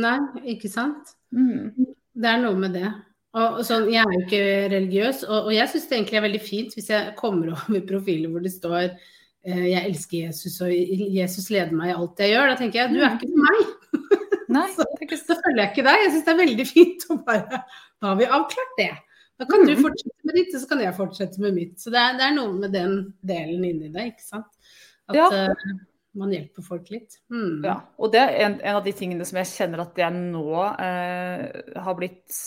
Nei, 0.00 0.16
ikke 0.54 0.70
sant. 0.72 1.16
Mm. 1.34 1.74
Det 2.14 2.30
er 2.30 2.40
noe 2.42 2.56
med 2.58 2.78
det. 2.78 2.88
Og, 3.34 3.58
og 3.58 3.64
sånn, 3.66 3.88
jeg 3.90 4.04
er 4.04 4.14
jo 4.14 4.22
ikke 4.22 4.42
religiøs, 4.70 5.24
og, 5.26 5.48
og 5.48 5.52
jeg 5.56 5.70
syns 5.72 5.88
det 5.90 5.96
egentlig 5.96 6.18
er 6.20 6.26
veldig 6.28 6.42
fint 6.42 6.76
hvis 6.76 6.90
jeg 6.92 7.14
kommer 7.18 7.50
over 7.56 7.82
profiler 7.90 8.30
hvor 8.30 8.44
det 8.44 8.54
står 8.54 8.84
eh, 8.86 9.64
'Jeg 9.72 9.88
elsker 9.88 10.18
Jesus, 10.28 10.60
og 10.62 10.70
Jesus 11.18 11.50
leder 11.50 11.74
meg 11.74 11.90
i 11.90 11.96
alt 11.98 12.22
jeg 12.22 12.34
gjør'. 12.36 12.52
Da 12.52 12.60
tenker 12.60 12.80
jeg 12.80 12.94
du 12.94 13.00
er 13.02 13.16
ikke 13.16 13.32
for 13.32 13.42
meg. 13.48 14.22
Nei, 14.54 14.66
så, 14.76 14.86
så 15.18 15.38
følger 15.54 15.64
jeg 15.64 15.72
ikke 15.72 15.86
deg. 15.88 16.02
Jeg 16.02 16.12
syns 16.12 16.26
det 16.26 16.34
er 16.34 16.42
veldig 16.42 16.68
fint 16.76 17.08
å 17.08 17.18
bare 17.24 17.64
Da 17.64 18.10
har 18.10 18.20
vi 18.20 18.30
avklart 18.38 18.78
det. 18.80 18.92
Da 19.34 19.48
kan 19.48 19.64
mm. 19.64 19.70
du 19.70 19.80
fortsette 19.82 20.28
med 20.28 20.38
ditt, 20.38 20.52
og 20.54 20.62
så 20.62 20.70
kan 20.70 20.84
jeg 20.84 20.96
fortsette 20.98 21.42
med 21.42 21.56
mitt. 21.56 21.74
Så 21.82 21.90
det 21.90 21.98
er, 21.98 22.14
det 22.18 22.28
er 22.28 22.36
noe 22.36 22.52
med 22.54 22.74
den 22.74 23.00
delen 23.26 23.64
inni 23.66 23.90
deg, 23.94 24.12
ikke 24.12 24.26
sant. 24.26 24.76
At 25.10 25.18
ja. 25.18 25.26
uh, 25.50 25.72
man 26.20 26.30
hjelper 26.34 26.66
folk 26.66 26.92
litt. 26.94 27.18
Mm. 27.34 27.64
Ja, 27.66 27.80
og 27.98 28.12
det 28.14 28.22
er 28.22 28.36
en, 28.44 28.60
en, 28.60 28.78
av 28.78 28.84
de 28.86 28.94
tingene 28.94 29.26
som 29.26 29.40
jeg 29.40 29.50
kjenner 29.50 29.82
at 29.82 29.98
jeg 29.98 30.14
nå 30.14 30.46
uh, 30.54 31.42
har 31.82 31.98
blitt 31.98 32.38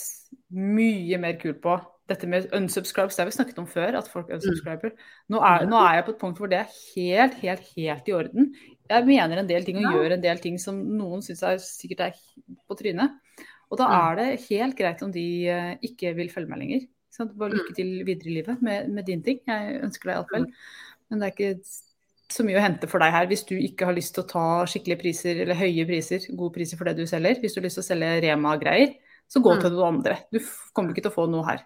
mye 0.55 1.19
mer 1.19 1.35
kul 1.41 1.57
på. 1.59 1.75
Dette 2.07 2.29
med 2.31 2.47
unsubscribes, 2.55 3.17
det 3.17 3.25
har 3.25 3.27
vi 3.27 3.35
snakket 3.35 3.57
om 3.59 3.67
før, 3.67 3.97
at 3.99 4.07
folk 4.07 4.31
unsubscriber. 4.31 4.93
Nå 5.33 5.43
er, 5.43 5.67
nå 5.67 5.75
er 5.83 5.97
jeg 5.97 6.07
på 6.07 6.13
et 6.15 6.21
punkt 6.21 6.39
hvor 6.39 6.47
det 6.47 6.61
er 6.61 6.77
helt, 6.95 7.35
helt, 7.43 7.67
helt 7.75 8.07
i 8.07 8.15
orden 8.15 8.53
jeg 8.87 9.07
mener 9.07 9.41
en 9.41 9.49
del 9.49 9.65
ting 9.67 9.79
og 9.81 9.87
ja. 9.87 9.93
gjør 9.95 10.15
en 10.15 10.23
del 10.23 10.41
ting 10.43 10.59
som 10.61 10.79
noen 10.97 11.23
syns 11.25 11.43
er 11.45 11.59
sikkert 11.63 12.05
er 12.07 12.19
på 12.67 12.77
trynet. 12.79 13.17
Og 13.67 13.81
da 13.81 13.87
er 13.91 14.19
det 14.19 14.27
helt 14.47 14.77
greit 14.79 15.01
om 15.03 15.11
de 15.11 15.25
eh, 15.51 15.73
ikke 15.83 16.13
vil 16.17 16.31
følge 16.31 16.51
meg 16.51 16.63
lenger. 16.63 16.85
Bare 17.17 17.55
lykke 17.55 17.73
mm. 17.73 17.77
til 17.79 17.91
videre 18.05 18.29
i 18.29 18.35
livet 18.37 18.63
med, 18.63 18.89
med 18.93 19.07
din 19.07 19.23
ting. 19.25 19.41
Jeg 19.47 19.81
ønsker 19.83 20.11
deg 20.11 20.19
iallfall. 20.19 20.47
Men 21.09 21.19
det 21.21 21.27
er 21.27 21.35
ikke 21.35 21.71
så 22.27 22.43
mye 22.43 22.59
å 22.59 22.63
hente 22.63 22.89
for 22.91 23.03
deg 23.03 23.13
her 23.15 23.27
hvis 23.29 23.45
du 23.47 23.55
ikke 23.55 23.87
har 23.87 23.95
lyst 23.95 24.13
til 24.15 24.25
å 24.25 24.29
ta 24.29 24.45
skikkelige 24.67 24.99
priser 25.01 25.41
eller 25.43 25.57
høye 25.57 25.85
priser, 25.87 26.25
gode 26.35 26.57
priser 26.57 26.79
for 26.79 26.89
det 26.89 26.97
du 26.99 27.09
selger. 27.09 27.39
Hvis 27.41 27.55
du 27.55 27.61
har 27.61 27.67
lyst 27.67 27.79
til 27.79 27.85
å 27.85 27.89
selge 27.89 28.11
Rema-greier, 28.25 28.95
så 29.27 29.41
gå 29.43 29.55
mm. 29.55 29.63
til 29.63 29.75
noe 29.75 29.89
andre. 29.91 30.19
Du 30.31 30.39
kommer 30.75 30.93
ikke 30.93 31.07
til 31.07 31.13
å 31.13 31.17
få 31.17 31.27
noe 31.31 31.47
her, 31.47 31.63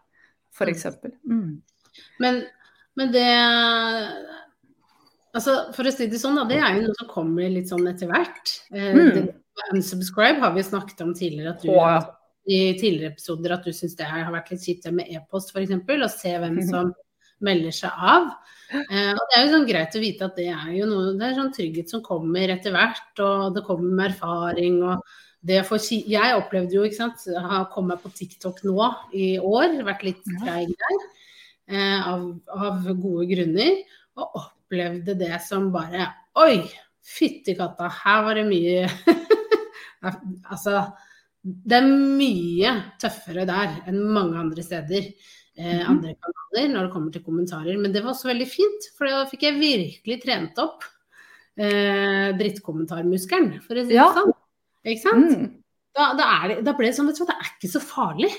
f.eks. 0.55 0.87
Mm. 1.29 1.59
Men, 2.23 2.41
men 2.97 3.13
det 3.13 3.27
Altså, 5.31 5.53
for 5.75 5.87
å 5.87 5.93
si 5.93 6.09
det 6.11 6.19
sånn, 6.19 6.39
da, 6.39 6.47
det 6.49 6.57
er 6.59 6.77
jo 6.77 6.87
noe 6.87 6.97
som 6.97 7.11
kommer 7.11 7.51
litt 7.51 7.69
sånn 7.71 7.87
etter 7.87 8.09
hvert. 8.11 8.55
Eh, 8.75 8.97
mm. 8.97 9.29
unsubscribe 9.77 10.43
har 10.43 10.55
vi 10.57 10.65
snakket 10.67 11.05
om 11.05 11.13
tidligere. 11.15 11.55
at 11.55 11.63
du, 11.63 11.69
oh, 11.71 11.85
ja. 11.87 12.01
I 12.51 12.73
tidligere 12.79 13.13
episoder 13.13 13.55
at 13.55 13.67
du 13.67 13.71
syns 13.75 13.95
det 13.99 14.09
har 14.09 14.33
vært 14.33 14.51
litt 14.51 14.65
kjipt 14.65 14.89
med 14.91 15.07
e-post 15.13 15.53
f.eks. 15.53 15.71
Og 15.77 16.05
se 16.11 16.35
hvem 16.41 16.59
som 16.67 16.91
melder 17.45 17.73
seg 17.75 18.03
av. 18.11 18.29
Eh, 18.73 19.11
og 19.13 19.23
Det 19.23 19.37
er 19.37 19.45
jo 19.45 19.55
sånn 19.55 19.67
greit 19.69 19.97
å 19.97 20.03
vite 20.03 20.27
at 20.27 20.37
det 20.39 20.49
er 20.51 20.69
jo 20.75 20.87
noe, 20.89 21.15
det 21.19 21.27
er 21.29 21.39
sånn 21.39 21.55
trygghet 21.55 21.95
som 21.95 22.03
kommer 22.05 22.51
etter 22.51 22.75
hvert. 22.75 23.11
Og 23.23 23.55
det 23.55 23.65
kommer 23.67 23.87
med 23.87 24.11
erfaring. 24.11 24.81
og 24.83 25.05
det 25.41 25.63
for, 25.65 25.81
Jeg 25.81 26.37
opplevde 26.37 26.75
jo, 26.75 26.85
ikke 26.85 26.99
sant, 26.99 27.23
har 27.33 27.69
kommet 27.73 28.03
på 28.03 28.11
TikTok 28.13 28.61
nå 28.67 28.77
i 29.17 29.33
år, 29.39 29.79
vært 29.87 30.03
litt 30.05 30.25
treig 30.43 30.75
der. 30.75 31.03
Eh, 31.71 32.07
av, 32.11 32.27
av 32.51 32.83
gode 32.99 33.29
grunner. 33.31 33.79
Og 34.19 34.41
opplevde 34.71 35.17
det 35.19 35.35
som 35.43 35.69
bare 35.73 36.07
Oi, 36.39 36.63
fytti 37.03 37.57
katta, 37.57 37.89
her 37.91 38.23
var 38.23 38.39
det 38.39 38.47
mye 38.47 38.87
Altså, 40.51 40.85
det 41.41 41.77
er 41.77 41.89
mye 41.89 42.71
tøffere 43.01 43.45
der 43.49 43.81
enn 43.89 43.99
mange 44.13 44.37
andre 44.39 44.63
steder. 44.65 45.09
Eh, 45.57 45.81
mhm. 45.81 45.87
andre 45.91 46.13
kanaler 46.15 46.71
når 46.71 46.87
det 46.87 46.93
kommer 46.93 47.13
til 47.13 47.23
kommentarer. 47.25 47.77
Men 47.77 47.93
det 47.93 48.01
var 48.01 48.15
også 48.15 48.31
veldig 48.31 48.47
fint, 48.49 48.87
for 48.97 49.09
da 49.09 49.27
fikk 49.29 49.45
jeg 49.45 49.59
virkelig 49.59 50.19
trent 50.23 50.61
opp 50.61 50.85
eh, 51.57 52.31
drittkommentarmuskelen, 52.37 53.59
for 53.65 53.77
å 53.77 53.85
si 53.85 53.93
det 53.93 53.99
ja. 53.99 54.07
sånn. 54.17 54.33
Ikke 54.85 55.03
sant? 55.03 55.33
Mm. 55.33 55.49
Da, 55.97 56.11
da, 56.17 56.29
det, 56.49 56.59
da, 56.65 56.73
ble 56.77 56.89
det 56.89 56.97
sånn, 56.97 57.09
vet 57.11 57.19
du 57.19 57.25
hva, 57.25 57.33
det 57.33 57.37
er 57.37 57.53
ikke 57.55 57.73
så 57.73 57.83
farlig. 57.83 58.31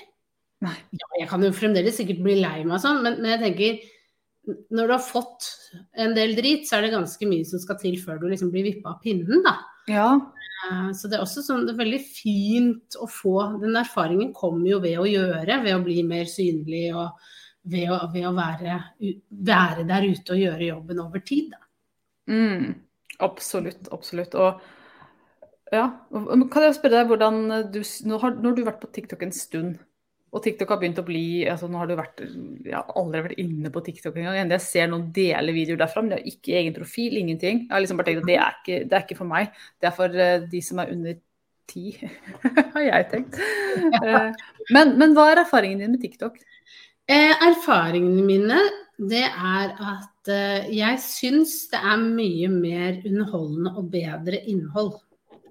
Ja, 0.62 1.08
jeg 1.18 1.30
kan 1.30 1.42
jo 1.42 1.50
fremdeles 1.54 1.98
sikkert 1.98 2.22
bli 2.22 2.38
lei 2.38 2.62
meg 2.66 2.82
sånn, 2.82 3.02
men, 3.02 3.18
men 3.22 3.34
jeg 3.34 3.42
tenker 3.42 3.82
når 4.46 4.88
du 4.88 4.94
har 4.94 5.02
fått 5.04 5.48
en 6.02 6.14
del 6.16 6.34
drit, 6.38 6.64
så 6.66 6.78
er 6.78 6.86
det 6.86 6.94
ganske 6.96 7.28
mye 7.30 7.46
som 7.46 7.62
skal 7.62 7.78
til 7.80 7.98
før 8.02 8.18
du 8.18 8.26
liksom 8.30 8.50
blir 8.54 8.66
vippa 8.66 8.96
av 8.96 9.02
pinnen, 9.04 9.44
da. 9.46 9.54
Ja. 9.90 10.08
Eh, 10.66 10.90
så 10.98 11.10
det 11.10 11.18
er 11.18 11.24
også 11.24 11.44
sånn, 11.46 11.66
det 11.66 11.74
er 11.74 11.82
veldig 11.82 12.00
fint 12.06 12.96
å 13.02 13.08
få 13.10 13.34
Den 13.62 13.78
erfaringen 13.80 14.30
kommer 14.36 14.68
jo 14.68 14.80
ved 14.82 14.98
å 15.00 15.08
gjøre, 15.08 15.60
ved 15.64 15.74
å 15.74 15.82
bli 15.82 16.02
mer 16.06 16.28
synlig 16.30 16.88
og 16.94 17.22
ved 17.72 17.90
å, 17.94 17.98
ved 18.12 18.26
å 18.26 18.34
være, 18.34 18.78
være, 19.46 19.86
der 19.86 20.06
ute 20.10 20.34
og 20.34 20.42
gjøre 20.42 20.70
jobben 20.72 21.02
over 21.02 21.22
tid, 21.26 21.52
da. 21.54 21.62
Mm, 22.32 22.72
absolutt, 23.22 23.90
absolutt. 23.94 24.34
Og 24.38 25.72
ja, 25.72 25.86
kan 26.52 26.66
jeg 26.66 26.76
spørre 26.76 27.00
deg 27.00 27.10
hvordan 27.10 27.38
du 27.72 27.80
Nå 28.06 28.18
har, 28.20 28.34
nå 28.36 28.50
har 28.50 28.58
du 28.58 28.66
vært 28.66 28.82
på 28.82 28.90
TikTok 28.92 29.22
en 29.24 29.34
stund. 29.34 29.78
Og 30.32 30.40
TikTok 30.40 30.70
har 30.72 30.80
begynt 30.80 31.00
å 31.00 31.04
bli 31.04 31.44
altså 31.50 31.68
Nå 31.68 31.80
har 31.82 31.90
du 31.90 31.96
vært 31.98 32.22
Jeg 32.24 32.72
har 32.72 32.94
aldri 32.96 33.24
vært 33.26 33.42
inne 33.42 33.72
på 33.72 33.82
TikTok 33.84 34.16
engang. 34.16 34.54
Jeg 34.54 34.64
ser 34.64 34.88
noen 34.88 35.10
dele 35.14 35.52
videoer 35.54 35.82
derfra, 35.82 36.04
men 36.04 36.14
det 36.14 36.22
er 36.22 36.30
ikke 36.32 36.56
egen 36.60 36.76
profil, 36.76 37.18
ingenting. 37.20 37.66
Jeg 37.66 37.74
har 37.74 37.84
liksom 37.84 38.00
bare 38.00 38.08
tenkt 38.08 38.24
at 38.24 38.30
det 38.30 38.38
er 38.38 38.56
ikke, 38.56 38.78
det 38.88 38.96
er 38.96 39.04
ikke 39.04 39.18
for 39.20 39.28
meg. 39.28 39.52
Det 39.80 39.90
er 39.90 39.94
for 39.98 40.16
uh, 40.16 40.46
de 40.54 40.62
som 40.64 40.80
er 40.80 40.94
under 40.94 41.18
ti, 41.68 41.92
har 42.74 42.86
jeg 42.86 43.08
tenkt. 43.12 43.38
Uh, 44.00 44.32
men, 44.72 44.96
men, 44.96 45.12
hva 45.16 45.28
er 45.34 45.44
erfaringen 45.44 45.84
din 45.84 45.94
med 45.96 46.04
TikTok? 46.04 46.40
Eh, 47.12 47.46
erfaringene 47.50 48.24
mine 48.24 48.60
det 49.02 49.24
er 49.26 49.72
at 49.74 50.28
jeg 50.70 51.00
syns 51.02 51.56
det 51.72 51.80
er 51.82 51.98
mye 51.98 52.48
mer 52.52 53.00
underholdende 53.02 53.72
og 53.74 53.88
bedre 53.90 54.38
innhold 54.48 54.94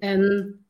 enn 0.02 0.24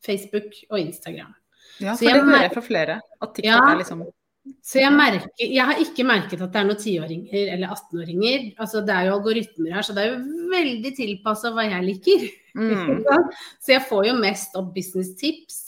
Facebook 0.05 0.57
og 0.69 0.81
Instagram. 0.83 1.31
Ja, 1.81 1.95
for 1.95 2.05
det 2.05 2.19
hører 2.21 2.45
jeg 2.45 2.53
fra 2.57 2.65
flere. 2.67 2.99
At 3.23 3.33
TikTok 3.37 3.49
ja, 3.49 3.63
er 3.71 3.81
liksom 3.81 4.03
så 4.43 4.81
jeg, 4.81 4.91
merker, 4.95 5.31
jeg 5.39 5.65
har 5.69 5.81
ikke 5.83 6.05
merket 6.07 6.41
at 6.43 6.51
det 6.55 6.61
er 6.61 6.67
noen 6.67 6.79
tiåringer 6.81 7.51
eller 7.55 7.75
18-åringer. 7.77 8.47
Altså, 8.63 8.81
det 8.87 8.95
er 8.95 9.07
jo 9.07 9.17
algoritmer 9.17 9.77
her, 9.77 9.87
så 9.87 9.95
det 9.95 10.03
er 10.03 10.17
jo 10.17 10.47
veldig 10.51 10.93
tilpassa 10.97 11.53
hva 11.55 11.67
jeg 11.69 11.87
liker. 11.87 12.25
Mm. 12.59 13.05
så 13.63 13.77
jeg 13.77 13.85
får 13.87 14.09
jo 14.09 14.17
mest 14.19 14.59
opp 14.59 14.73
business 14.75 15.13
tips 15.19 15.61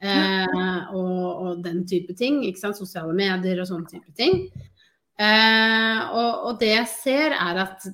eh, 0.00 0.88
og, 0.96 1.20
og, 1.28 1.50
den 1.64 1.84
type 1.88 2.16
ting. 2.16 2.40
ikke 2.48 2.62
sant, 2.62 2.80
Sosiale 2.80 3.12
medier 3.16 3.60
og 3.60 3.68
sånne 3.68 3.92
type 3.92 4.16
ting. 4.16 4.46
Eh, 5.20 6.00
og, 6.08 6.30
og, 6.48 6.52
det 6.60 6.72
jeg 6.72 6.92
ser, 6.92 7.36
er 7.36 7.64
at 7.66 7.88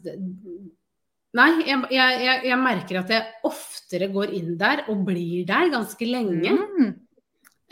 Nei, 1.32 1.48
jeg, 1.64 1.78
jeg, 1.96 2.40
jeg, 2.44 2.56
merker 2.60 2.98
at 3.00 3.10
jeg 3.10 3.46
oftere 3.48 4.10
går 4.12 4.34
inn 4.36 4.52
der 4.60 4.82
og 4.92 5.06
blir 5.06 5.46
der 5.48 5.70
ganske 5.72 6.06
lenge. 6.06 6.58
Mm 6.60 6.92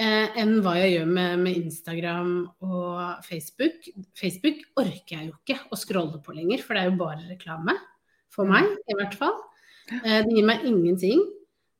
eh, 0.01 0.39
enn 0.41 0.57
hva 0.65 0.77
jeg 0.79 0.95
gjør 0.95 1.11
med, 1.11 1.43
med, 1.45 1.59
Instagram 1.61 2.33
og 2.67 3.27
Facebook. 3.27 3.91
Facebook 4.19 4.63
orker 4.81 5.17
jeg 5.17 5.29
jo 5.29 5.37
ikke 5.37 5.59
å 5.71 5.79
scrolle 5.79 6.23
på 6.25 6.35
lenger, 6.37 6.65
for 6.65 6.77
det 6.77 6.85
er 6.85 6.91
jo 6.91 7.01
bare 7.01 7.29
reklame. 7.29 7.77
For 8.31 8.47
meg, 8.47 8.69
i 8.87 8.97
hvert 8.97 9.17
fall. 9.19 9.37
Eh, 9.91 10.23
det 10.25 10.33
gir 10.33 10.47
meg 10.47 10.67
ingenting. 10.69 11.23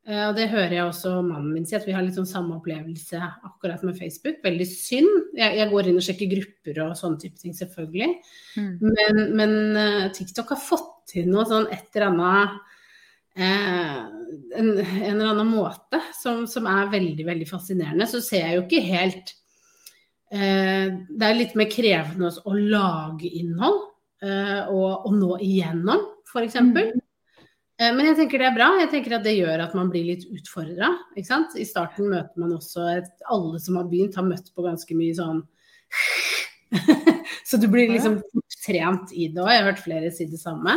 Eh, 0.09 0.23
og 0.27 0.35
det 0.39 0.49
hører 0.51 0.75
jeg 0.75 0.89
også 0.89 1.13
mannen 1.23 1.53
min 1.55 1.67
si, 1.69 1.77
at 1.77 1.87
vi 1.87 1.95
har 1.95 2.03
litt 2.05 2.17
sånn 2.17 2.29
samme 2.29 2.57
opplevelse 2.57 3.21
akkurat 3.47 3.85
med 3.87 3.99
Facebook. 3.99 4.41
Veldig 4.45 4.67
synd. 4.69 5.13
Jeg, 5.39 5.59
jeg 5.61 5.71
går 5.71 5.91
inn 5.91 6.01
og 6.01 6.07
sjekker 6.07 6.33
grupper 6.33 6.83
og 6.87 6.97
sånne 6.99 7.21
type 7.23 7.41
ting, 7.41 7.55
selvfølgelig. 7.57 8.11
Mm. 8.57 8.73
Men, 8.87 9.23
men 9.39 9.57
uh, 9.77 10.09
TikTok 10.17 10.55
har 10.57 10.63
fått 10.63 10.91
til 11.15 11.31
noe 11.31 11.47
sånn 11.49 11.69
et 11.75 11.87
eller 11.95 12.09
annet 12.11 12.77
Eh, 13.37 13.99
en, 14.57 14.79
en, 14.79 15.21
eller 15.21 15.27
annen 15.31 15.53
måte 15.53 16.01
som, 16.19 16.47
som, 16.51 16.67
er 16.67 16.91
veldig 16.93 17.27
veldig 17.27 17.49
fascinerende. 17.49 18.09
Så 18.11 18.23
ser 18.25 18.47
jeg 18.47 18.59
jo 18.59 18.65
ikke 18.67 18.83
helt 18.89 19.35
eh, 20.33 20.91
det 20.91 21.29
er 21.29 21.39
litt 21.39 21.55
mer 21.59 21.71
krevende 21.71 22.33
å 22.45 22.57
lage 22.57 23.31
innhold 23.31 23.85
eh, 24.25 24.67
og, 24.67 25.07
og 25.07 25.15
nå 25.17 25.39
igjennom, 25.47 26.05
f.eks. 26.31 26.59
Mm. 26.59 27.01
Eh, 27.81 27.93
men 27.97 28.11
jeg 28.11 28.19
tenker 28.19 28.43
det 28.43 28.51
er 28.51 28.57
bra. 28.59 28.71
Jeg 28.83 28.93
tenker 28.93 29.17
at 29.17 29.25
det 29.25 29.39
gjør 29.39 29.65
at 29.65 29.77
man 29.79 29.93
blir 29.93 30.11
litt 30.11 30.27
utfordra. 30.29 30.93
I 31.17 31.25
starten 31.25 32.11
møter 32.13 32.43
man 32.43 32.57
også 32.59 32.89
et, 32.99 33.13
Alle 33.31 33.61
som 33.63 33.79
har 33.81 33.89
begynt, 33.89 34.19
har 34.19 34.27
møtt 34.27 34.53
på 34.55 34.67
ganske 34.67 34.99
mye 34.99 35.17
sånn 35.17 35.45
Så 37.49 37.59
du 37.59 37.67
blir 37.71 37.91
liksom 37.91 38.21
trent 38.63 39.15
i 39.17 39.31
det 39.33 39.41
òg. 39.43 39.51
Jeg 39.51 39.63
har 39.63 39.71
hørt 39.73 39.83
flere 39.83 40.13
si 40.15 40.29
det 40.31 40.39
samme. 40.39 40.77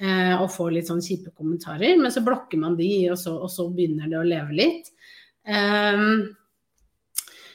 Eh, 0.00 0.34
og 0.40 0.48
får 0.48 0.70
litt 0.72 0.88
sånn 0.88 1.02
kjipe 1.04 1.32
kommentarer. 1.36 1.98
Men 2.00 2.12
så 2.12 2.22
blokker 2.24 2.60
man 2.60 2.76
de, 2.78 2.88
og 3.12 3.18
så, 3.20 3.34
og 3.36 3.50
så 3.52 3.66
begynner 3.68 4.08
det 4.08 4.20
å 4.20 4.26
leve 4.26 4.56
litt. 4.56 4.88
Um, 5.44 6.30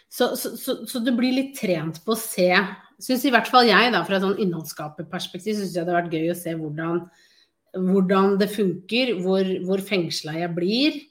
så, 0.10 0.32
så, 0.38 0.52
så, 0.58 0.76
så, 0.86 1.02
du 1.02 1.10
blir 1.18 1.34
litt 1.34 1.56
trent 1.58 2.00
på 2.06 2.16
å 2.16 2.20
se 2.20 2.50
Syns 3.04 3.26
i 3.28 3.32
hvert 3.34 3.50
fall 3.52 3.68
jeg, 3.68 3.90
da, 3.92 4.00
fra 4.08 4.16
et 4.16 4.24
sånn 4.24 4.38
innholdsskaperperspektiv, 4.40 5.58
syns 5.58 5.74
jeg 5.76 5.84
det 5.84 5.92
har 5.92 5.98
vært 5.98 6.14
gøy 6.16 6.30
å 6.32 6.38
se 6.40 6.54
hvordan, 6.56 7.02
hvordan 7.76 8.38
det 8.40 8.48
funker, 8.54 9.12
hvor, 9.20 9.50
hvor 9.68 9.84
fengsla 9.84 10.38
jeg 10.38 10.54
blir, 10.56 11.02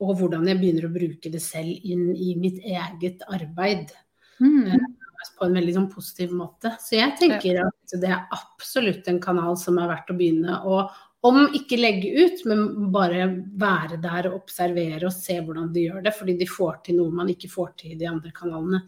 og 0.00 0.14
hvordan 0.16 0.48
jeg 0.48 0.56
begynner 0.62 0.86
å 0.88 0.94
bruke 0.94 1.32
det 1.34 1.42
selv 1.44 1.84
inn 1.84 2.06
i 2.16 2.32
mitt 2.40 2.62
eget 2.64 3.20
arbeid. 3.28 3.92
Mm. 4.40 4.95
På 5.34 5.46
en 5.46 5.56
veldig 5.58 5.74
sånn 5.76 5.90
positiv 5.92 6.32
måte. 6.36 6.74
Så 6.82 6.98
jeg 6.98 7.16
tenker 7.20 7.62
at 7.64 7.96
det 8.00 8.12
er 8.12 8.28
absolutt 8.36 9.08
en 9.10 9.20
kanal 9.22 9.58
som 9.60 9.78
er 9.82 9.90
verdt 9.90 10.12
å 10.12 10.18
begynne 10.18 10.60
å 10.64 10.86
om 11.26 11.46
ikke 11.56 11.78
legge 11.80 12.10
ut, 12.22 12.42
men 12.46 12.90
bare 12.94 13.24
være 13.58 13.98
der 14.02 14.28
og 14.30 14.42
observere 14.42 15.08
og 15.08 15.14
se 15.14 15.38
hvordan 15.40 15.72
de 15.74 15.86
gjør 15.88 16.04
det. 16.04 16.12
Fordi 16.14 16.36
de 16.38 16.48
får 16.50 16.76
til 16.86 17.00
noe 17.00 17.14
man 17.14 17.32
ikke 17.32 17.50
får 17.50 17.72
til 17.80 17.94
i 17.94 18.00
de 18.00 18.08
andre 18.10 18.32
kanalene 18.36 18.82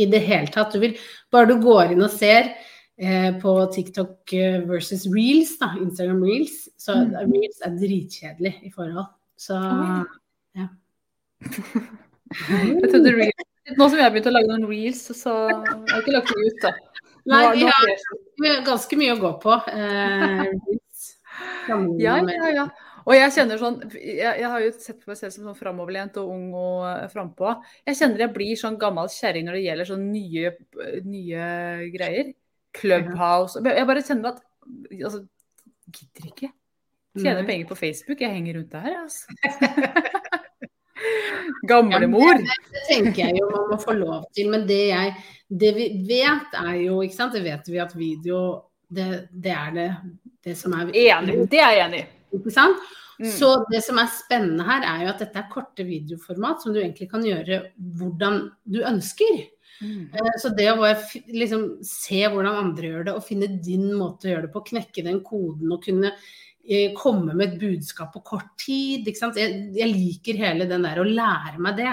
i 0.00 0.06
det 0.10 0.22
hele 0.26 0.50
tatt. 0.54 0.74
Du 0.74 0.82
vil, 0.82 0.96
bare 1.32 1.50
du 1.50 1.58
går 1.62 1.94
inn 1.94 2.04
og 2.04 2.12
ser 2.14 2.54
eh, 2.96 3.30
på 3.42 3.54
TikTok 3.74 4.32
eh, 4.38 4.60
versus 4.68 5.06
Reels, 5.12 5.56
da, 5.60 5.74
Instagram 5.80 6.22
Reels, 6.24 6.64
så 6.80 6.96
mm. 7.02 7.16
Reels 7.30 7.60
er 7.66 7.76
dritkjedelig 7.82 8.54
i 8.64 8.72
forhold. 8.74 9.10
Så 9.38 9.58
ja. 10.54 10.70
Jeg 12.48 12.90
trodde 12.90 13.12
Reels 13.14 13.53
nå 13.72 13.88
som 13.88 13.98
jeg 13.98 14.04
har 14.04 14.12
begynt 14.12 14.28
å 14.28 14.34
lage 14.34 14.50
noen 14.50 14.66
reels, 14.68 15.04
så 15.16 15.34
har 15.48 15.62
jeg 15.88 16.02
ikke 16.02 16.16
lagt 16.16 16.32
det 16.32 16.48
ut, 16.48 16.64
da. 16.64 16.72
Nei, 17.32 17.44
vi 17.56 17.68
har, 17.68 17.92
vi 18.42 18.50
har 18.50 18.64
ganske 18.66 18.98
mye 19.00 19.14
å 19.14 19.20
gå 19.22 19.30
på. 19.40 19.54
Eh, 19.72 20.42
ja, 22.02 22.18
ja, 22.20 22.50
ja. 22.52 22.66
Og 23.04 23.12
jeg 23.12 23.32
kjenner 23.34 23.60
sånn 23.60 23.74
Jeg, 23.92 24.16
jeg 24.22 24.48
har 24.48 24.62
jo 24.62 24.70
sett 24.80 25.00
på 25.02 25.10
meg 25.10 25.18
selv 25.18 25.34
som 25.34 25.48
sånn 25.48 25.58
framoverlent 25.58 26.16
og 26.22 26.30
ung 26.32 26.46
og 26.56 26.84
uh, 26.86 27.04
frampå. 27.12 27.52
Jeg 27.88 27.98
kjenner 28.00 28.24
jeg 28.24 28.34
blir 28.36 28.60
sånn 28.60 28.78
gammel 28.80 29.10
kjerring 29.12 29.48
når 29.48 29.58
det 29.58 29.64
gjelder 29.66 29.90
sånn 29.90 30.06
nye, 30.12 30.52
nye 31.04 31.46
greier. 31.92 32.32
Clubhouse 32.74 33.60
Jeg 33.62 33.86
bare 33.86 34.02
kjenner 34.02 34.34
at 34.34 34.44
Altså, 34.64 35.20
gidder 35.92 36.28
ikke. 36.30 36.48
Tjener 37.20 37.44
penger 37.46 37.68
på 37.68 37.76
Facebook. 37.76 38.22
Jeg 38.24 38.32
henger 38.32 38.56
rundt 38.56 38.72
der, 38.72 38.94
altså. 39.04 39.28
Gamlemor. 41.68 42.34
Ja, 42.34 42.38
det, 42.38 42.74
det, 42.74 42.84
tenker 42.88 43.22
jeg 43.26 43.38
jo 43.40 43.48
man 43.52 43.70
må 43.72 43.78
få 43.82 43.96
lov 43.98 44.26
til. 44.36 44.50
Men 44.52 44.66
det, 44.68 44.80
jeg, 44.90 45.14
det 45.48 45.72
vi 45.76 45.88
vet 46.08 46.58
er 46.60 46.74
jo, 46.82 47.00
ikke 47.04 47.18
sant, 47.18 47.36
det 47.36 47.44
vet 47.46 47.70
vi 47.70 47.80
at 47.82 47.96
video 47.98 48.42
det, 48.94 49.08
det 49.32 49.54
er 49.54 49.72
det, 49.74 49.88
det 50.44 50.58
som 50.58 50.76
er 50.76 50.92
Enig. 50.92 51.40
Det 51.50 51.62
er 51.62 51.78
jeg 51.78 51.86
enig 51.88 52.04
i. 52.04 52.10
Ikke 52.38 52.52
sant? 52.54 52.92
Mm. 53.18 53.30
Så 53.30 53.48
det 53.70 53.80
som 53.86 53.98
er 54.02 54.10
spennende 54.10 54.66
her, 54.66 54.86
er 54.90 55.04
jo 55.04 55.10
at 55.12 55.20
dette 55.22 55.38
er 55.38 55.50
korte 55.50 55.86
videoformat 55.86 56.62
som 56.62 56.74
du 56.74 56.80
egentlig 56.82 57.08
kan 57.12 57.24
gjøre 57.24 57.60
hvordan 57.98 58.40
du 58.66 58.80
ønsker. 58.82 59.44
Mm. 59.80 60.08
Eh, 60.14 60.32
så 60.42 60.50
det 60.54 60.70
å 60.72 60.78
liksom, 61.30 61.66
se 61.86 62.24
hvordan 62.26 62.62
andre 62.64 62.90
gjør 62.90 63.06
det, 63.08 63.14
og 63.18 63.26
finne 63.26 63.50
din 63.62 63.92
måte 63.94 64.28
å 64.28 64.34
gjøre 64.34 64.48
det 64.48 64.54
på, 64.54 64.64
knekke 64.72 65.06
den 65.06 65.22
koden 65.26 65.74
og 65.74 65.86
kunne 65.86 66.14
komme 66.96 67.34
med 67.36 67.52
et 67.52 67.60
budskap 67.60 68.14
på 68.14 68.22
kort 68.24 68.52
tid. 68.60 69.06
Jeg, 69.08 69.52
jeg, 69.76 69.90
liker 69.90 70.40
hele 70.40 70.68
den 70.68 70.86
der 70.86 71.00
å 71.00 71.06
lære 71.06 71.60
meg 71.62 71.78
det. 71.80 71.92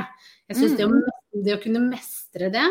Jeg 0.51 0.57
synes 0.57 0.73
mm. 0.73 0.77
det, 0.77 0.85
å, 0.85 0.91
mm. 0.95 1.45
det, 1.45 1.53
å, 1.55 1.61
kunne 1.63 1.85
mestre 1.85 2.51
det, 2.53 2.67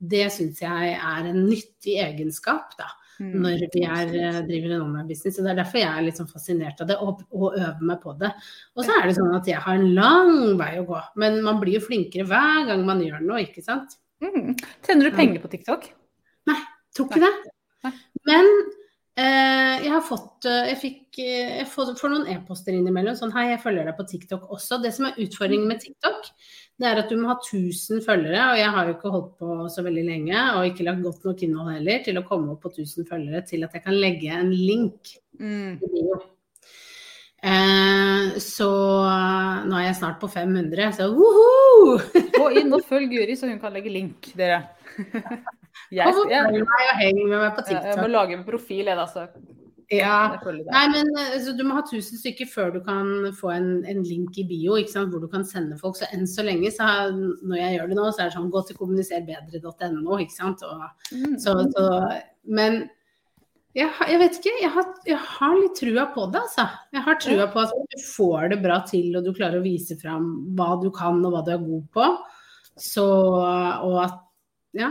det 0.00 0.26
syns 0.32 0.60
jeg 0.64 0.92
er 0.94 1.30
en 1.30 1.40
nyttig 1.44 1.96
egenskap 2.02 2.74
da, 2.78 2.88
mm. 3.20 3.34
når 3.44 3.64
vi 3.74 3.84
er, 3.84 4.14
eh, 4.20 4.38
driver 4.48 4.74
en 4.74 4.86
online-business. 4.86 5.40
Det 5.40 5.52
er 5.52 5.58
derfor 5.60 5.80
jeg 5.82 5.90
er 5.90 6.06
litt 6.06 6.20
sånn 6.20 6.30
fascinert 6.30 6.80
av 6.84 6.90
det 6.90 7.00
og, 7.00 7.24
og, 7.32 7.48
øver 7.52 7.90
meg 7.90 8.00
på 8.04 8.14
det. 8.20 8.30
Og 8.76 8.86
så 8.86 8.96
er 8.98 9.08
det 9.08 9.18
sånn 9.18 9.34
at 9.36 9.50
jeg 9.50 9.64
har 9.66 9.80
en 9.80 9.90
lang 9.96 10.32
vei 10.60 10.72
å 10.80 10.86
gå, 10.88 11.02
men 11.20 11.42
man 11.44 11.60
blir 11.60 11.78
jo 11.78 11.84
flinkere 11.84 12.28
hver 12.30 12.70
gang 12.70 12.86
man 12.88 13.04
gjør 13.04 13.20
noe, 13.24 13.44
ikke 13.44 13.64
sant. 13.64 13.98
Mm. 14.24 14.54
Tjener 14.86 15.10
du 15.10 15.16
penger 15.18 15.44
på 15.44 15.52
TikTok? 15.52 15.90
Nei, 16.48 16.60
tror 16.96 17.10
ikke 17.10 17.26
det. 17.26 17.92
Men 18.24 18.48
Eh, 18.54 18.83
jeg 19.14 19.92
har 19.92 20.02
fått 20.02 20.46
eh, 20.50 20.72
Jeg 20.72 20.78
fikk 20.80 21.20
eh, 21.22 21.60
jeg 21.60 21.68
får, 21.70 21.92
får 22.00 22.10
noen 22.10 22.30
e-poster 22.32 22.74
innimellom 22.74 23.14
sånn 23.18 23.34
Hei, 23.36 23.50
jeg 23.52 23.62
følger 23.62 23.86
deg 23.86 23.96
på 23.98 24.06
TikTok 24.10 24.48
også. 24.54 24.80
Det 24.82 24.90
som 24.96 25.06
er 25.08 25.20
utfordringen 25.22 25.70
med 25.70 25.82
TikTok, 25.84 26.26
det 26.82 26.88
er 26.90 26.98
at 26.98 27.12
du 27.12 27.16
må 27.20 27.30
ha 27.30 27.36
1000 27.38 28.02
følgere. 28.06 28.48
Og 28.50 28.58
jeg 28.58 28.74
har 28.74 28.88
jo 28.88 28.96
ikke 28.96 29.14
holdt 29.14 29.32
på 29.38 29.56
så 29.70 29.86
veldig 29.86 30.04
lenge, 30.08 30.44
og 30.56 30.68
ikke 30.70 30.86
lagt 30.88 31.04
godt 31.06 31.26
nok 31.28 31.46
innhold 31.46 31.74
heller, 31.76 32.02
til 32.06 32.18
å 32.18 32.26
komme 32.26 32.54
opp 32.56 32.64
på 32.66 32.74
1000 32.74 33.10
følgere 33.10 33.44
til 33.46 33.66
at 33.66 33.76
jeg 33.78 33.86
kan 33.86 33.98
legge 33.98 34.34
en 34.34 34.50
link. 34.50 35.14
Mm. 35.38 35.78
Eh, 37.44 38.38
så 38.40 38.70
nå 39.68 39.78
er 39.78 39.88
jeg 39.90 39.98
snart 40.00 40.18
på 40.22 40.30
500, 40.32 40.94
så 40.98 41.10
woho! 41.14 41.98
Gå 42.34 42.48
inn 42.58 42.74
og 42.74 42.82
følg 42.90 43.14
Guri, 43.14 43.38
så 43.38 43.50
hun 43.50 43.60
kan 43.62 43.74
legge 43.76 43.94
link, 43.94 44.32
dere. 44.38 44.64
Jeg, 45.90 46.14
jeg, 46.30 46.64
jeg, 47.02 47.74
jeg 47.74 47.98
må 48.00 48.08
lage 48.10 48.38
en 48.38 48.46
profil, 48.46 48.86
jeg, 48.86 48.96
da. 48.98 49.06
Så. 49.10 49.28
Ja. 49.92 50.38
Nei, 50.40 50.84
men 50.92 51.10
altså, 51.18 51.52
Du 51.56 51.62
må 51.66 51.76
ha 51.76 51.82
1000 51.84 52.20
stykker 52.20 52.48
før 52.48 52.72
du 52.74 52.80
kan 52.84 53.30
få 53.36 53.52
en, 53.54 53.68
en 53.88 54.02
link 54.06 54.38
i 54.40 54.46
bio 54.48 54.78
hvor 54.78 55.20
du 55.20 55.28
kan 55.28 55.44
sende 55.44 55.78
folk. 55.78 55.98
Så 55.98 56.08
enn 56.14 56.26
så 56.30 56.44
lenge, 56.46 56.72
så 56.72 56.88
har, 56.88 57.14
når 57.14 57.60
jeg 57.60 57.76
gjør 57.76 57.90
det 57.90 57.98
nå, 57.98 58.08
så 58.10 58.24
er 58.24 58.30
det 58.30 58.36
sånn 58.38 58.52
gå 58.52 58.64
til 58.68 58.78
kommuniserbedre.no. 58.80 60.18
ikke 60.24 60.36
sant? 60.36 60.64
Og, 60.64 60.84
mm. 61.12 61.38
så, 61.42 61.56
så, 61.74 61.86
men 62.44 62.84
jeg, 63.74 63.90
jeg, 64.08 64.18
vet 64.22 64.38
ikke. 64.40 64.56
Jeg 64.62 64.72
har, 64.76 64.90
jeg 65.10 65.22
har, 65.28 65.56
litt 65.60 65.78
trua 65.80 66.08
på 66.14 66.28
det, 66.32 66.44
altså. 66.46 66.68
Jeg 66.94 67.06
har 67.08 67.20
trua 67.20 67.48
på 67.52 67.64
at 67.64 67.74
du 67.94 68.04
får 68.06 68.52
det 68.54 68.60
bra 68.64 68.80
til, 68.88 69.10
og 69.18 69.26
du 69.26 69.34
klarer 69.34 69.60
å 69.60 69.66
vise 69.66 69.98
fram 70.00 70.30
hva 70.56 70.74
du 70.82 70.90
kan 70.94 71.20
og 71.24 71.34
hva 71.34 71.42
du 71.46 71.56
er 71.56 71.64
god 71.64 71.88
på. 71.98 72.12
Så, 72.80 73.06
og 73.06 73.98
at 74.02 74.20
Ja, 74.74 74.88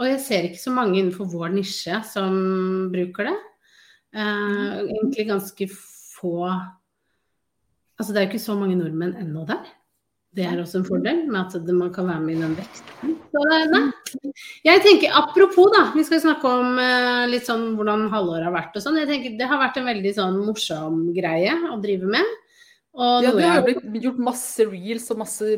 og 0.00 0.08
jeg 0.08 0.20
ser 0.24 0.46
ikke 0.48 0.62
så 0.62 0.72
mange 0.74 0.98
innenfor 0.98 1.28
vår 1.30 1.52
nisje 1.52 1.98
som 2.08 2.36
bruker 2.92 3.28
det. 3.28 3.38
Eh, 4.12 4.78
egentlig 4.86 5.28
ganske 5.28 5.68
få 5.72 6.36
Altså 8.00 8.12
det 8.12 8.18
er 8.18 8.24
jo 8.24 8.30
ikke 8.32 8.42
så 8.42 8.54
mange 8.58 8.74
nordmenn 8.74 9.12
ennå 9.20 9.44
der. 9.46 9.66
Det 10.34 10.46
er 10.48 10.58
også 10.58 10.80
en 10.80 10.86
fordel 10.88 11.18
med 11.28 11.52
at 11.54 11.68
man 11.76 11.92
kan 11.92 12.08
være 12.08 12.22
med 12.24 12.34
i 12.34 12.40
den 12.40 12.54
veksten. 12.56 13.12
Jeg 14.64 14.80
tenker, 14.82 15.12
Apropos, 15.14 15.68
da, 15.74 15.84
vi 15.94 16.02
skal 16.08 16.22
snakke 16.24 16.48
om 16.48 16.80
eh, 16.80 17.28
litt 17.30 17.46
sånn 17.46 17.74
hvordan 17.76 18.08
halvåret 18.12 18.48
har 18.48 18.54
vært 18.54 18.78
og 18.80 18.84
sånn. 18.84 18.98
Jeg 19.02 19.10
tenker 19.10 19.36
Det 19.38 19.48
har 19.48 19.60
vært 19.60 19.78
en 19.78 19.86
veldig 19.90 20.14
sånn 20.16 20.40
morsom 20.48 21.04
greie 21.14 21.52
å 21.68 21.76
drive 21.84 22.08
med. 22.16 22.32
Og 22.92 23.24
ja, 23.24 23.30
det 23.32 23.46
har 23.48 23.62
blitt 23.64 24.04
gjort 24.04 24.18
masse 24.20 24.64
reels 24.68 25.06
og 25.14 25.22
masse 25.22 25.54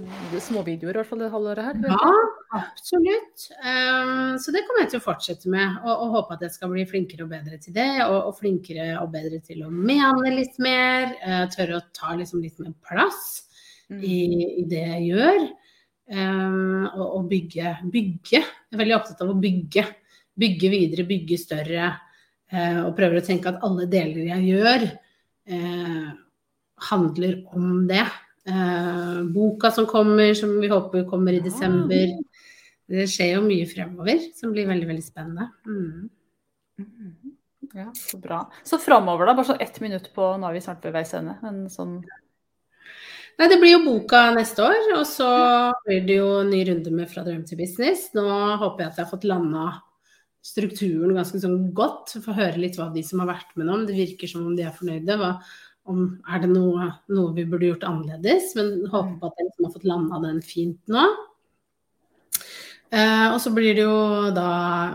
småvideoer 0.47 0.94
i 0.94 0.99
hvert 1.01 1.09
fall 1.09 1.25
det 1.25 1.33
halvåret 1.33 1.66
her. 1.66 1.81
Ja, 1.90 2.12
absolutt. 2.61 3.49
Um, 3.59 4.37
så 4.38 4.55
det 4.55 4.62
kommer 4.68 4.85
jeg 4.85 4.92
til 4.92 5.01
å 5.01 5.07
fortsette 5.09 5.51
med. 5.51 5.81
Og, 5.83 6.05
og 6.05 6.14
håpe 6.14 6.37
at 6.37 6.44
jeg 6.47 6.55
skal 6.55 6.70
bli 6.70 6.85
flinkere 6.87 7.27
og 7.27 7.33
bedre 7.33 7.59
til 7.59 7.75
det. 7.75 7.88
Og, 8.07 8.31
og 8.31 8.38
flinkere 8.38 8.87
og 9.01 9.11
bedre 9.16 9.42
til 9.42 9.66
å 9.66 9.73
mene 9.75 10.31
litt 10.37 10.62
mer. 10.62 11.11
Uh, 11.25 11.42
tørre 11.51 11.81
å 11.81 11.85
ta 11.97 12.14
liksom 12.14 12.44
litt 12.44 12.62
mer 12.62 12.70
plass 12.87 13.25
mm. 13.90 13.99
i, 13.99 14.18
i, 14.62 14.66
det 14.70 14.87
jeg 14.87 15.05
gjør. 15.11 15.44
Um, 16.14 16.87
og, 16.87 17.07
og, 17.09 17.20
bygge. 17.35 17.77
Bygge. 17.90 18.44
Jeg 18.44 18.79
er 18.79 18.85
veldig 18.85 19.01
opptatt 19.01 19.27
av 19.27 19.35
å 19.35 19.40
bygge. 19.42 19.88
Bygge 20.38 20.70
videre, 20.70 21.11
bygge 21.11 21.42
større. 21.42 21.94
Og 22.55 22.92
prøver 22.94 23.18
å 23.18 23.27
tenke 23.27 23.51
at 23.51 23.64
alle 23.66 23.88
deler 23.90 24.29
jeg 24.29 24.53
gjør 24.53 24.85
handler 26.90 27.42
om 27.54 27.87
det. 27.88 28.06
Eh, 28.48 29.22
boka 29.34 29.70
som 29.70 29.87
kommer, 29.87 30.34
som 30.34 30.60
vi 30.60 30.68
håper 30.68 31.08
kommer 31.08 31.32
i 31.32 31.40
desember. 31.44 32.18
Det 32.88 33.06
skjer 33.08 33.38
jo 33.38 33.46
mye 33.46 33.68
fremover 33.68 34.26
som 34.37 34.52
blir 34.52 34.68
veldig, 34.68 34.88
veldig 34.90 35.04
spennende. 35.04 35.48
Mm. 35.66 36.10
Ja, 37.74 37.92
Så 37.94 38.18
bra. 38.18 38.52
Så 38.64 38.78
framover, 38.78 39.26
da? 39.26 39.34
Bare 39.34 39.46
så 39.46 39.56
ett 39.60 39.80
minutt 39.80 40.12
på 40.14 40.37
Nå 40.38 40.48
er 40.48 40.52
vi 40.52 40.60
snart 40.62 40.84
ved 40.84 40.94
veis 40.94 41.14
ende. 41.14 41.38
En 41.42 41.64
sånn 41.70 41.96
Nei, 43.34 43.48
Det 43.50 43.56
blir 43.58 43.72
jo 43.72 43.80
boka 43.82 44.28
neste 44.30 44.62
år, 44.62 44.92
og 44.94 45.06
så 45.10 45.26
blir 45.87 46.04
det 46.06 46.20
jo 46.20 46.28
en 46.42 46.52
ny 46.52 46.60
runde 46.68 46.92
med 46.94 47.10
Fra 47.10 47.24
drøm 47.26 47.42
til 47.48 47.58
business. 47.58 48.12
Nå 48.14 48.22
håper 48.60 48.84
jeg 48.84 48.92
at 48.92 49.00
jeg 49.00 49.06
har 49.06 49.10
fått 49.10 49.26
landa 49.26 49.64
strukturen 50.44 51.16
ganske 51.16 51.40
sånn 51.42 51.72
godt. 51.74 52.14
Få 52.22 52.37
høre 52.37 52.60
litt 52.60 52.76
hva 52.78 52.90
de 52.94 53.02
som 53.06 53.24
har 53.24 53.32
vært 53.32 53.56
med 53.56 53.66
nå, 53.66 53.80
om 53.80 53.87
det 53.88 53.96
virker 53.96 54.30
som 54.30 54.44
om 54.46 54.54
de 54.54 54.66
er 54.68 54.76
fornøyde. 54.76 55.16
Hva, 55.18 55.32
om 55.90 56.05
er 56.31 56.40
det 56.40 56.51
noe, 56.53 56.88
noe, 57.12 57.33
vi 57.37 57.44
burde 57.49 57.68
gjort 57.68 57.87
annerledes, 57.88 58.55
men 58.57 58.87
håper 58.88 59.16
på 59.20 59.29
at 59.29 59.40
jeg 59.40 59.49
liksom 59.51 59.66
har 59.66 59.75
fått 59.75 59.88
landa 59.88 60.20
den 60.25 60.40
fint 60.44 60.81
nå. 60.92 61.05
Eh, 62.94 63.27
og 63.33 63.40
så 63.42 63.51
blir 63.51 63.75
det 63.75 63.85
jo 63.85 64.31
da 64.37 64.51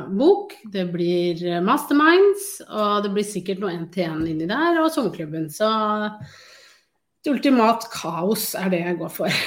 bok, 0.07 0.55
det 0.71 0.85
blir 0.93 1.41
masterminds, 1.65 2.61
og 2.69 3.03
det 3.05 3.11
blir 3.15 3.27
sikkert 3.27 3.61
noe 3.61 3.75
NTN 3.75 4.23
inni 4.29 4.47
der, 4.49 4.79
og 4.81 4.91
sommerklubben. 4.93 5.49
Så 5.53 5.67
et 7.19 7.29
ultimat 7.33 7.85
kaos 7.91 8.53
er 8.57 8.71
det 8.71 8.79
jeg 8.85 8.99
går 9.01 9.11
for. 9.11 9.41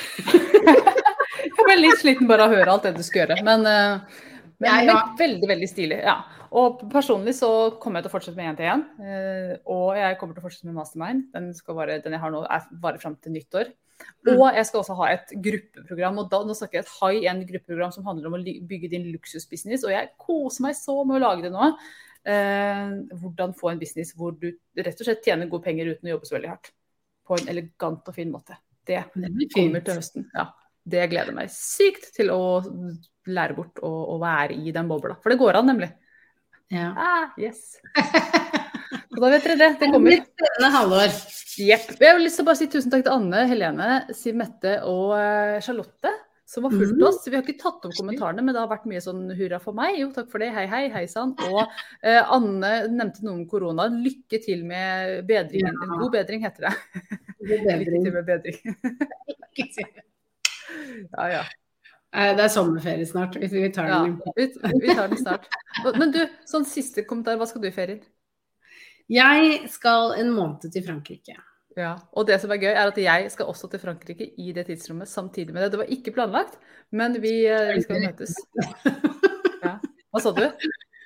jeg 1.46 1.64
ble 1.64 1.78
litt 1.80 2.02
sliten 2.02 2.30
bare 2.30 2.46
av 2.46 2.52
å 2.52 2.60
høre 2.60 2.76
alt 2.76 2.86
det 2.86 2.94
du 2.98 3.02
skal 3.06 3.24
gjøre, 3.24 3.40
men, 3.46 3.66
eh, 3.66 4.22
men, 4.62 4.68
Ja, 4.68 4.78
ja. 4.84 5.00
men 5.00 5.18
veldig, 5.18 5.50
veldig 5.56 5.70
stilig. 5.70 6.02
Ja. 6.04 6.20
Og 6.52 6.82
personlig 6.92 7.32
så 7.38 7.48
kommer 7.80 8.00
jeg 8.00 8.06
til 8.06 8.10
å 8.10 8.14
fortsette 8.16 8.36
med 8.36 8.50
1-til-1, 8.52 8.82
eh, 9.08 9.52
og 9.72 9.96
jeg 9.96 10.18
kommer 10.20 10.36
til 10.36 10.42
å 10.42 10.46
fortsette 10.46 10.68
med 10.68 10.76
Mastermind. 10.76 11.22
Den, 11.32 11.46
skal 11.56 11.78
vare, 11.78 11.96
den 12.04 12.16
jeg 12.16 12.20
har 12.20 12.34
nå, 12.34 12.42
er 12.44 12.66
varer 12.82 13.00
fram 13.00 13.16
til 13.24 13.32
nyttår. 13.36 13.70
Mm. 14.26 14.34
Og 14.34 14.44
jeg 14.56 14.66
skal 14.68 14.82
også 14.82 14.96
ha 14.98 15.08
et 15.14 15.32
gruppeprogram. 15.44 16.20
og 16.20 16.30
da, 16.32 16.42
Nå 16.44 16.56
snakker 16.58 16.80
jeg 16.80 16.86
et 16.86 16.94
high 16.98 17.30
end 17.30 17.46
gruppeprogram 17.48 17.92
som 17.94 18.06
handler 18.08 18.28
om 18.28 18.36
å 18.38 18.42
bygge 18.42 18.90
din 18.92 19.08
luksusbusiness. 19.14 19.86
Og 19.86 19.94
jeg 19.94 20.10
koser 20.20 20.66
meg 20.66 20.76
så 20.78 20.96
med 21.06 21.18
å 21.18 21.22
lage 21.24 21.46
det 21.46 21.52
nå. 21.54 21.70
Eh, 22.22 22.82
hvordan 23.18 23.54
få 23.58 23.72
en 23.72 23.80
business 23.80 24.12
hvor 24.14 24.36
du 24.38 24.52
rett 24.78 25.00
og 25.00 25.08
slett 25.08 25.24
tjener 25.26 25.48
gode 25.50 25.66
penger 25.66 25.88
uten 25.90 26.10
å 26.10 26.14
jobbe 26.16 26.28
så 26.28 26.36
veldig 26.36 26.52
hardt. 26.52 26.72
På 27.26 27.38
en 27.38 27.50
elegant 27.50 28.12
og 28.12 28.18
fin 28.18 28.30
måte. 28.30 28.58
Det 28.86 29.04
Det 29.14 29.48
kommer 29.54 29.82
til 29.86 29.98
høsten. 29.98 30.28
Ja, 30.34 30.50
det 30.84 31.08
gleder 31.10 31.32
jeg 31.32 31.38
meg 31.38 31.54
sykt 31.54 32.12
til 32.16 32.34
å 32.34 32.60
lære 33.30 33.54
bort 33.54 33.78
og, 33.86 33.98
å 34.16 34.20
være 34.22 34.58
i 34.58 34.74
den 34.74 34.90
bobla. 34.90 35.16
For 35.22 35.30
det 35.30 35.38
går 35.40 35.60
an, 35.60 35.70
nemlig. 35.70 35.92
Ja. 36.72 36.88
Ah, 36.96 37.30
yes. 37.36 37.76
Og 39.12 39.20
da 39.20 39.28
vet 39.34 39.44
dere 39.44 39.58
det. 39.60 39.70
Det 39.80 39.88
kommer. 39.92 40.22
spennende 40.24 40.70
halvår. 40.72 41.14
Yep. 41.60 41.88
Jeg 42.00 42.08
har 42.14 42.20
lyst 42.22 42.38
til 42.40 42.44
å 42.46 42.48
bare 42.48 42.60
si 42.62 42.68
tusen 42.72 42.92
takk 42.92 43.04
til 43.04 43.12
Anne, 43.12 43.42
Helene, 43.50 43.88
Siv 44.16 44.38
Mette 44.40 44.78
og 44.88 45.12
eh, 45.18 45.58
Charlotte. 45.64 46.12
Som 46.48 46.66
har 46.66 46.74
fulgt 46.74 47.00
oss. 47.06 47.20
Vi 47.24 47.36
har 47.36 47.44
ikke 47.44 47.60
tatt 47.60 47.84
opp 47.86 47.94
kommentarene, 47.96 48.42
men 48.44 48.52
det 48.52 48.60
har 48.60 48.68
vært 48.68 48.84
mye 48.90 49.00
sånn 49.00 49.22
hurra 49.38 49.60
for 49.62 49.76
meg. 49.76 49.94
Jo, 50.00 50.10
takk 50.12 50.28
for 50.32 50.42
det. 50.42 50.50
Hei, 50.52 50.66
hei, 50.68 50.82
hei 50.92 51.04
sann. 51.08 51.32
Og 51.48 51.62
eh, 51.62 52.20
Anne 52.20 52.72
nevnte 52.92 53.24
noe 53.24 53.38
om 53.38 53.46
korona. 53.48 53.86
Lykke 53.92 54.40
til 54.44 54.64
med 54.68 55.22
bedringen. 55.28 55.76
Ja. 55.76 56.00
God 56.02 56.12
bedring 56.16 56.44
heter 56.44 56.68
det. 56.68 56.74
God 57.40 57.68
Lykke 57.84 58.04
til 58.08 58.16
med 58.16 58.32
bedring. 58.32 58.60
Ja, 61.12 61.26
ja. 61.28 61.40
Det 62.12 62.44
er 62.44 62.50
sommerferie 62.52 63.06
snart. 63.08 63.38
Vi 63.40 63.68
tar 63.72 63.88
ja. 63.88 64.00
den. 64.04 64.18
Vi, 64.36 64.48
vi 64.82 64.94
tar 64.94 65.08
den 65.08 65.20
snart. 65.20 65.46
Men 65.96 66.12
du, 66.12 66.20
sånn 66.48 66.66
siste 66.68 67.06
kommentar. 67.08 67.38
Hva 67.40 67.48
skal 67.48 67.64
du 67.64 67.70
i 67.70 67.74
ferien? 67.74 68.02
Jeg 69.12 69.70
skal 69.72 70.14
en 70.20 70.30
måned 70.36 70.68
til 70.72 70.84
Frankrike. 70.84 71.38
Ja, 71.76 71.94
og 72.12 72.26
det 72.28 72.36
som 72.42 72.52
er 72.52 72.60
gøy, 72.60 72.70
er 72.74 72.90
at 72.90 72.98
jeg 73.00 73.30
skal 73.32 73.48
også 73.48 73.68
til 73.72 73.80
Frankrike 73.80 74.28
i 74.40 74.52
det 74.52 74.66
tidsrommet 74.68 75.08
samtidig 75.08 75.54
med 75.54 75.64
det. 75.64 75.72
Det 75.72 75.80
var 75.80 75.92
ikke 75.94 76.12
planlagt, 76.12 76.58
men 76.92 77.16
vi, 77.22 77.46
eh, 77.48 77.72
vi 77.76 77.84
skal 77.86 78.04
møtes. 78.04 78.36
Ja. 79.62 79.76
Hva 80.12 80.20
sa 80.20 80.32
du? 80.36 80.44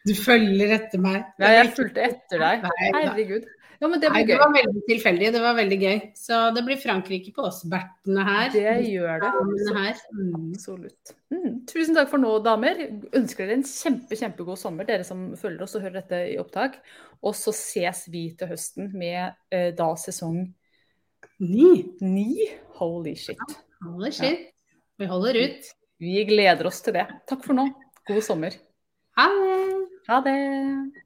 Du 0.07 0.15
følger 0.17 0.71
etter 0.79 1.03
meg. 1.03 1.27
Ja, 1.43 1.51
jeg 1.61 1.73
fulgte 1.77 2.03
etter 2.07 2.41
deg. 2.41 2.67
Herregud. 2.81 3.47
Ja, 3.81 3.89
men 3.89 4.01
det 4.01 4.11
Nei, 4.13 4.23
det 4.29 4.39
var 4.41 4.53
veldig 4.55 4.83
tilfeldig. 4.89 5.31
Det 5.35 5.43
var 5.45 5.57
veldig 5.59 5.79
gøy. 5.83 5.97
Så 6.17 6.39
det 6.57 6.63
blir 6.67 6.81
Frankrike 6.81 7.33
på 7.37 7.45
oss 7.45 7.63
bertene 7.69 8.25
her. 8.27 8.51
Det 8.55 8.75
gjør 8.89 9.25
det. 9.25 9.33
Her. 9.77 10.03
Mm. 10.17 10.51
Absolutt. 10.55 11.15
Mm. 11.35 11.51
Tusen 11.69 11.99
takk 11.99 12.11
for 12.13 12.23
nå, 12.23 12.33
damer. 12.45 12.81
Ønsker 13.17 13.45
dere 13.45 13.59
en 13.61 13.67
kjempe, 13.69 14.19
kjempegod 14.19 14.61
sommer, 14.61 14.89
dere 14.89 15.07
som 15.09 15.29
følger 15.39 15.67
oss 15.67 15.77
og 15.77 15.85
hører 15.85 16.01
dette 16.01 16.23
i 16.33 16.39
opptak. 16.41 16.79
Og 17.23 17.37
så 17.37 17.55
ses 17.57 18.07
vi 18.13 18.29
til 18.39 18.53
høsten 18.53 18.93
med 18.97 19.37
eh, 19.53 19.73
da 19.77 19.91
sesong 20.01 20.45
Ni. 21.43 21.85
ni. 22.01 22.47
Holy 22.79 23.17
shit. 23.17 23.41
Holder 23.85 24.15
skitt. 24.15 24.47
Vi 24.97 25.09
holder 25.11 25.37
ut. 25.37 25.73
Vi 26.01 26.23
gleder 26.29 26.69
oss 26.69 26.81
til 26.85 26.97
det. 26.97 27.05
Takk 27.29 27.45
for 27.45 27.57
nå. 27.57 27.69
God 28.09 28.23
sommer. 28.25 28.57
Ha 29.17 29.27
det. 29.33 29.59
Ha 30.09 30.21
det! 30.25 31.06